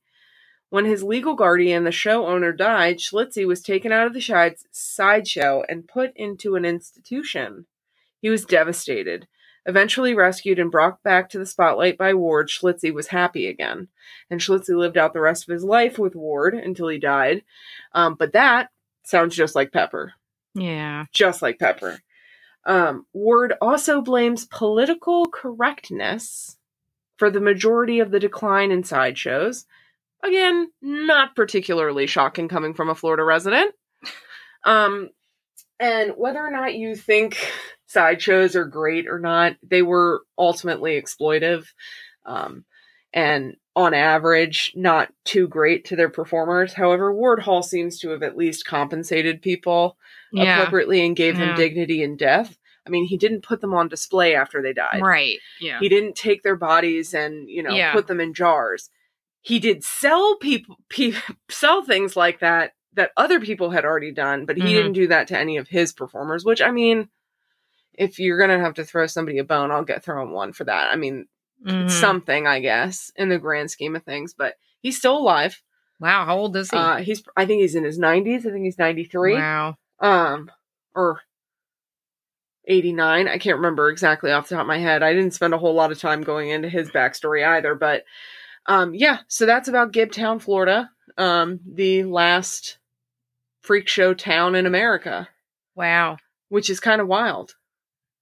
When 0.69 0.85
his 0.85 1.03
legal 1.03 1.35
guardian, 1.35 1.83
the 1.83 1.91
show 1.91 2.27
owner, 2.27 2.51
died, 2.51 2.97
Schlitzie 2.97 3.47
was 3.47 3.61
taken 3.61 3.91
out 3.91 4.07
of 4.07 4.13
the 4.13 4.55
sideshow 4.71 5.63
and 5.69 5.87
put 5.87 6.11
into 6.15 6.55
an 6.55 6.65
institution. 6.65 7.65
He 8.19 8.29
was 8.29 8.45
devastated. 8.45 9.27
Eventually 9.67 10.13
rescued 10.13 10.59
and 10.59 10.71
brought 10.71 11.01
back 11.01 11.29
to 11.29 11.39
the 11.39 11.45
spotlight 11.45 11.97
by 11.97 12.13
Ward, 12.13 12.49
Schlitzie 12.49 12.93
was 12.93 13.07
happy 13.07 13.47
again. 13.47 13.87
And 14.29 14.39
Schlitzie 14.39 14.77
lived 14.77 14.97
out 14.97 15.13
the 15.13 15.21
rest 15.21 15.47
of 15.47 15.53
his 15.53 15.63
life 15.63 15.97
with 15.97 16.15
Ward 16.15 16.53
until 16.53 16.87
he 16.87 16.99
died. 16.99 17.43
Um, 17.93 18.15
but 18.15 18.33
that 18.33 18.69
sounds 19.07 19.35
just 19.35 19.55
like 19.55 19.71
Pepper 19.71 20.13
Yeah. 20.53 21.05
just 21.13 21.41
like 21.41 21.59
Pepper. 21.59 21.99
Um, 22.65 23.05
Ward 23.13 23.53
also 23.61 24.01
blames 24.01 24.45
political 24.45 25.27
correctness 25.27 26.57
for 27.17 27.29
the 27.29 27.39
majority 27.41 27.99
of 27.99 28.11
the 28.11 28.19
decline 28.19 28.71
in 28.71 28.83
sideshows. 28.83 29.65
Again, 30.23 30.71
not 30.81 31.35
particularly 31.35 32.07
shocking 32.07 32.47
coming 32.47 32.73
from 32.73 32.89
a 32.89 32.95
Florida 32.95 33.23
resident. 33.23 33.73
Um, 34.63 35.09
and 35.79 36.13
whether 36.17 36.39
or 36.39 36.49
not 36.49 36.73
you 36.73 36.95
think 36.95 37.37
sideshows 37.85 38.55
are 38.55 38.65
great 38.65 39.07
or 39.07 39.19
not, 39.19 39.57
they 39.61 39.83
were 39.83 40.23
ultimately 40.39 40.99
exploitive. 40.99 41.67
Um, 42.25 42.65
and 43.15 43.55
on 43.75 43.93
average, 43.95 44.71
not 44.75 45.11
too 45.23 45.47
great 45.47 45.85
to 45.85 45.95
their 45.95 46.09
performers. 46.09 46.73
However, 46.73 47.11
Ward 47.13 47.39
Hall 47.41 47.63
seems 47.63 47.99
to 47.99 48.09
have 48.11 48.21
at 48.23 48.37
least 48.37 48.65
compensated 48.67 49.41
people 49.41 49.97
Yeah. 50.31 50.57
appropriately 50.59 51.03
and 51.05 51.15
gave 51.15 51.37
them 51.37 51.55
dignity 51.55 52.03
in 52.03 52.15
death. 52.17 52.57
I 52.85 52.89
mean, 52.91 53.05
he 53.05 53.17
didn't 53.17 53.41
put 53.41 53.61
them 53.61 53.73
on 53.73 53.87
display 53.87 54.35
after 54.35 54.61
they 54.61 54.71
died. 54.73 55.01
Right. 55.01 55.39
Yeah. 55.59 55.79
He 55.79 55.89
didn't 55.89 56.15
take 56.15 56.43
their 56.43 56.55
bodies 56.55 57.13
and, 57.15 57.49
you 57.49 57.63
know, 57.63 57.71
Yeah. 57.73 57.91
put 57.93 58.07
them 58.07 58.19
in 58.21 58.33
jars. 58.33 58.89
He 59.41 59.59
did 59.59 59.83
sell 59.83 60.35
people 60.37 60.77
pe- 60.89 61.13
sell 61.49 61.83
things 61.83 62.15
like 62.15 62.39
that 62.39 62.73
that 62.93 63.11
other 63.17 63.39
people 63.41 63.71
had 63.71 63.83
already 63.85 64.11
done, 64.11 64.45
but 64.45 64.55
he 64.55 64.63
Mhm. 64.63 64.73
didn't 64.73 64.93
do 64.93 65.07
that 65.07 65.27
to 65.29 65.37
any 65.37 65.57
of 65.57 65.67
his 65.69 65.91
performers, 65.93 66.45
which 66.45 66.61
I 66.61 66.71
mean, 66.71 67.09
if 67.93 68.19
you're 68.19 68.37
going 68.37 68.49
to 68.51 68.59
have 68.63 68.75
to 68.75 68.85
throw 68.85 69.05
somebody 69.07 69.37
a 69.37 69.43
bone, 69.43 69.71
I'll 69.71 69.83
get 69.83 70.03
thrown 70.03 70.31
one 70.31 70.53
for 70.53 70.63
that. 70.65 70.91
I 70.91 70.95
mean, 70.95 71.27
Mhm. 71.65 71.85
it's 71.85 71.95
something, 71.95 72.45
I 72.47 72.59
guess, 72.59 73.11
in 73.15 73.29
the 73.29 73.39
grand 73.39 73.71
scheme 73.71 73.95
of 73.95 74.03
things, 74.03 74.33
but 74.33 74.55
he's 74.81 74.97
still 74.97 75.17
alive. 75.17 75.61
wow. 75.99 76.25
How 76.25 76.37
old 76.37 76.55
is 76.57 76.69
he? 76.71 76.77
Uh, 76.77 76.97
he's 76.97 77.23
I 77.35 77.45
think 77.45 77.61
he's 77.61 77.75
in 77.75 77.83
his 77.83 77.97
90s. 77.99 78.45
I 78.45 78.51
think 78.51 78.63
he's 78.65 78.77
93 78.77 79.33
Wow. 79.35 79.77
um 79.99 80.51
or 80.93 81.21
89 82.67 83.27
i 83.27 83.37
can't 83.37 83.57
remember 83.57 83.89
exactly 83.89 84.31
off 84.31 84.49
the 84.49 84.55
top 84.55 84.61
of 84.61 84.67
my 84.67 84.79
head 84.79 85.03
i 85.03 85.13
didn't 85.13 85.35
spend 85.35 85.53
a 85.53 85.57
whole 85.57 85.75
lot 85.75 85.91
of 85.91 85.99
time 85.99 86.23
going 86.23 86.49
into 86.49 86.67
his 86.67 86.89
backstory 86.89 87.45
either 87.47 87.75
but 87.75 88.03
um 88.65 88.95
yeah 88.95 89.19
so 89.27 89.45
that's 89.45 89.67
about 89.67 89.91
gibtown 89.93 90.41
florida 90.41 90.89
um 91.17 91.59
the 91.71 92.03
last 92.05 92.79
freak 93.61 93.87
show 93.87 94.13
town 94.15 94.55
in 94.55 94.65
america 94.65 95.27
Wow. 95.75 96.17
which 96.49 96.69
is 96.71 96.79
kind 96.79 97.01
of 97.01 97.07
wild 97.07 97.55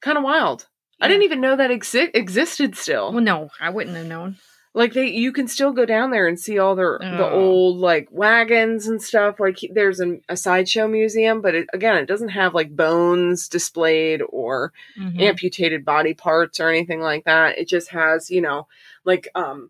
kind 0.02 0.18
of 0.18 0.24
wild 0.26 0.68
i 1.04 1.08
didn't 1.08 1.24
even 1.24 1.42
know 1.42 1.56
that 1.56 1.70
exi- 1.72 2.12
existed 2.14 2.76
still 2.76 3.12
Well, 3.12 3.22
no, 3.24 3.50
I 3.60 3.70
wouldn't 3.70 3.96
have 3.98 4.08
known. 4.08 4.38
like 4.74 4.94
they 4.94 5.08
you 5.08 5.32
can 5.32 5.48
still 5.48 5.72
go 5.72 5.86
down 5.86 6.10
there 6.12 6.28
and 6.28 6.40
see 6.40 6.58
all 6.58 6.76
their 6.76 6.98
the 7.00 7.28
Oh. 7.30 7.40
old 7.42 7.78
like 7.78 8.08
wagons 8.12 8.88
and 8.88 9.02
stuff 9.02 9.40
like 9.40 9.60
there's 9.72 10.00
an, 10.00 10.22
a 10.30 10.36
sideshow 10.36 10.88
museum 10.88 11.42
but 11.42 11.54
it, 11.54 11.68
again 11.74 11.96
it 11.98 12.08
doesn't 12.08 12.30
have 12.30 12.54
like 12.56 12.76
bones 12.76 13.48
displayed 13.48 14.22
or 14.30 14.74
Mhm. 15.00 15.22
amputated 15.22 15.86
body 15.86 16.14
parts 16.16 16.60
or 16.60 16.70
anything 16.70 17.02
like 17.02 17.24
that 17.26 17.58
it 17.60 17.68
just 17.68 17.90
has 17.90 18.32
you 18.32 18.42
know 18.42 18.68
like 19.06 19.28
um 19.36 19.70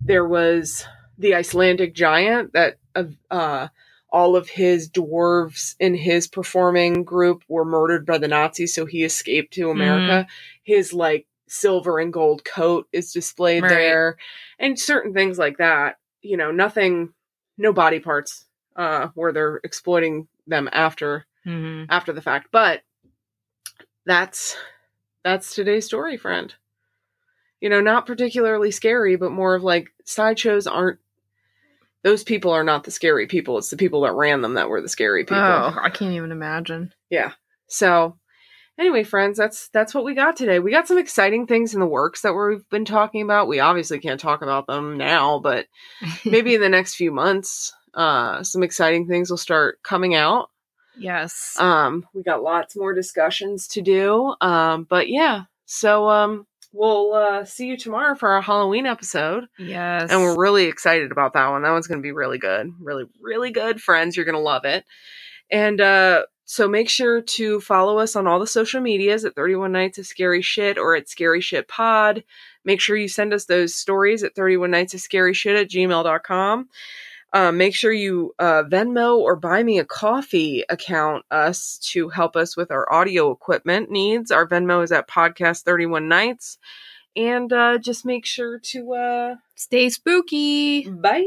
there 0.00 0.26
was 0.26 0.84
the 1.18 1.34
icelandic 1.34 1.94
giant 1.94 2.52
that 2.54 2.78
uh 3.30 3.68
all 4.12 4.36
of 4.36 4.48
his 4.48 4.88
dwarves 4.90 5.74
in 5.78 5.94
his 5.94 6.26
performing 6.26 7.04
group 7.04 7.42
were 7.48 7.64
murdered 7.64 8.04
by 8.06 8.18
the 8.18 8.28
nazis 8.28 8.74
so 8.74 8.86
he 8.86 9.04
escaped 9.04 9.52
to 9.54 9.70
america. 9.70 10.26
His 10.62 10.92
like 10.92 11.26
silver 11.48 11.98
and 11.98 12.12
gold 12.12 12.44
coat 12.44 12.88
is 12.92 13.12
displayed 13.12 13.62
Right. 13.64 13.70
there 13.70 14.16
and 14.58 14.78
certain 14.78 15.12
things 15.12 15.38
like 15.38 15.58
that. 15.58 15.98
You 16.22 16.36
know 16.36 16.50
nothing 16.50 17.12
no 17.58 17.72
body 17.72 18.00
parts 18.00 18.46
uh 18.76 19.08
where 19.14 19.32
they're 19.32 19.60
exploiting 19.64 20.28
them 20.46 20.68
after 20.72 21.26
Mhm. 21.46 21.86
after 21.88 22.12
the 22.12 22.22
fact. 22.22 22.48
But 22.52 22.82
that's 24.06 24.56
that's 25.24 25.54
today's 25.54 25.86
story 25.86 26.16
friend. 26.16 26.54
You 27.60 27.68
know, 27.68 27.80
not 27.82 28.06
particularly 28.06 28.70
scary, 28.70 29.16
but 29.16 29.32
more 29.32 29.54
of 29.54 29.62
like 29.62 29.92
sideshows 30.04 30.66
aren't 30.66 30.98
those 32.02 32.24
people 32.24 32.50
are 32.52 32.64
not 32.64 32.84
the 32.84 32.90
scary 32.90 33.26
people. 33.26 33.58
It's 33.58 33.70
the 33.70 33.76
people 33.76 34.02
that 34.02 34.14
ran 34.14 34.40
them 34.40 34.54
that 34.54 34.68
were 34.68 34.80
the 34.80 34.88
scary 34.88 35.24
people. 35.24 35.38
Oh, 35.38 35.74
I 35.80 35.90
can't 35.90 36.14
even 36.14 36.32
imagine. 36.32 36.92
Yeah. 37.10 37.32
So 37.68 38.16
anyway, 38.78 39.04
friends, 39.04 39.36
that's 39.36 39.68
that's 39.68 39.94
what 39.94 40.04
we 40.04 40.14
got 40.14 40.36
today. 40.36 40.58
We 40.58 40.70
got 40.70 40.88
some 40.88 40.98
exciting 40.98 41.46
things 41.46 41.74
in 41.74 41.80
the 41.80 41.86
works 41.86 42.22
that 42.22 42.32
we've 42.32 42.68
been 42.70 42.84
talking 42.84 43.22
about. 43.22 43.48
We 43.48 43.60
obviously 43.60 43.98
can't 44.00 44.20
talk 44.20 44.42
about 44.42 44.66
them 44.66 44.96
now, 44.96 45.38
but 45.38 45.66
maybe 46.24 46.54
in 46.54 46.60
the 46.60 46.68
next 46.68 46.94
few 46.94 47.12
months, 47.12 47.72
uh, 47.94 48.42
some 48.42 48.62
exciting 48.62 49.06
things 49.06 49.30
will 49.30 49.36
start 49.36 49.82
coming 49.82 50.14
out. 50.14 50.50
yes. 50.96 51.56
Um, 51.58 52.06
we 52.14 52.22
got 52.22 52.42
lots 52.42 52.76
more 52.76 52.94
discussions 52.94 53.68
to 53.68 53.82
do. 53.82 54.34
Um, 54.40 54.84
but 54.88 55.08
yeah, 55.08 55.44
so 55.66 56.08
um, 56.08 56.46
we'll 56.72 57.12
uh, 57.12 57.44
see 57.44 57.66
you 57.66 57.76
tomorrow 57.76 58.14
for 58.14 58.30
our 58.30 58.42
Halloween 58.42 58.86
episode. 58.86 59.46
yes. 59.58 60.10
And 60.10 60.22
we're 60.22 60.38
really 60.38 60.66
excited 60.66 61.12
about 61.12 61.32
that 61.34 61.48
one. 61.48 61.62
That 61.62 61.72
one's 61.72 61.86
going 61.86 62.00
to 62.00 62.02
be 62.02 62.12
really 62.12 62.38
good. 62.38 62.72
Really, 62.80 63.04
really 63.20 63.50
good, 63.50 63.80
friends. 63.80 64.16
You're 64.16 64.26
going 64.26 64.34
to 64.34 64.40
love 64.40 64.64
it. 64.64 64.84
And 65.50 65.80
uh, 65.80 66.24
so 66.44 66.68
make 66.68 66.88
sure 66.88 67.20
to 67.22 67.60
follow 67.60 67.98
us 67.98 68.16
on 68.16 68.26
all 68.26 68.38
the 68.38 68.46
social 68.46 68.80
medias 68.80 69.24
at 69.24 69.34
31 69.34 69.72
Nights 69.72 69.98
of 69.98 70.06
Scary 70.06 70.42
Shit 70.42 70.78
or 70.78 70.94
at 70.94 71.08
Scary 71.08 71.40
Shit 71.40 71.68
Pod. 71.68 72.24
Make 72.64 72.80
sure 72.80 72.96
you 72.96 73.08
send 73.08 73.32
us 73.32 73.46
those 73.46 73.74
stories 73.74 74.22
at 74.22 74.34
31 74.34 74.70
Nights 74.70 74.94
of 74.94 75.00
Scary 75.00 75.34
Shit 75.34 75.56
at 75.56 75.70
gmail.com. 75.70 76.68
Uh, 77.32 77.52
make 77.52 77.74
sure 77.74 77.92
you 77.92 78.34
uh, 78.38 78.64
Venmo 78.64 79.18
or 79.18 79.36
buy 79.36 79.62
me 79.62 79.78
a 79.78 79.84
coffee 79.84 80.64
account 80.68 81.24
us 81.30 81.78
to 81.92 82.08
help 82.08 82.34
us 82.36 82.56
with 82.56 82.70
our 82.70 82.92
audio 82.92 83.30
equipment 83.30 83.90
needs. 83.90 84.30
Our 84.30 84.48
Venmo 84.48 84.82
is 84.82 84.92
at 84.92 85.08
podcast 85.08 85.62
31 85.62 86.08
nights. 86.08 86.58
And 87.16 87.52
uh, 87.52 87.78
just 87.78 88.04
make 88.04 88.24
sure 88.24 88.58
to 88.58 88.94
uh, 88.94 89.36
Stay 89.56 89.90
spooky. 89.90 90.88
bye. 90.88 91.24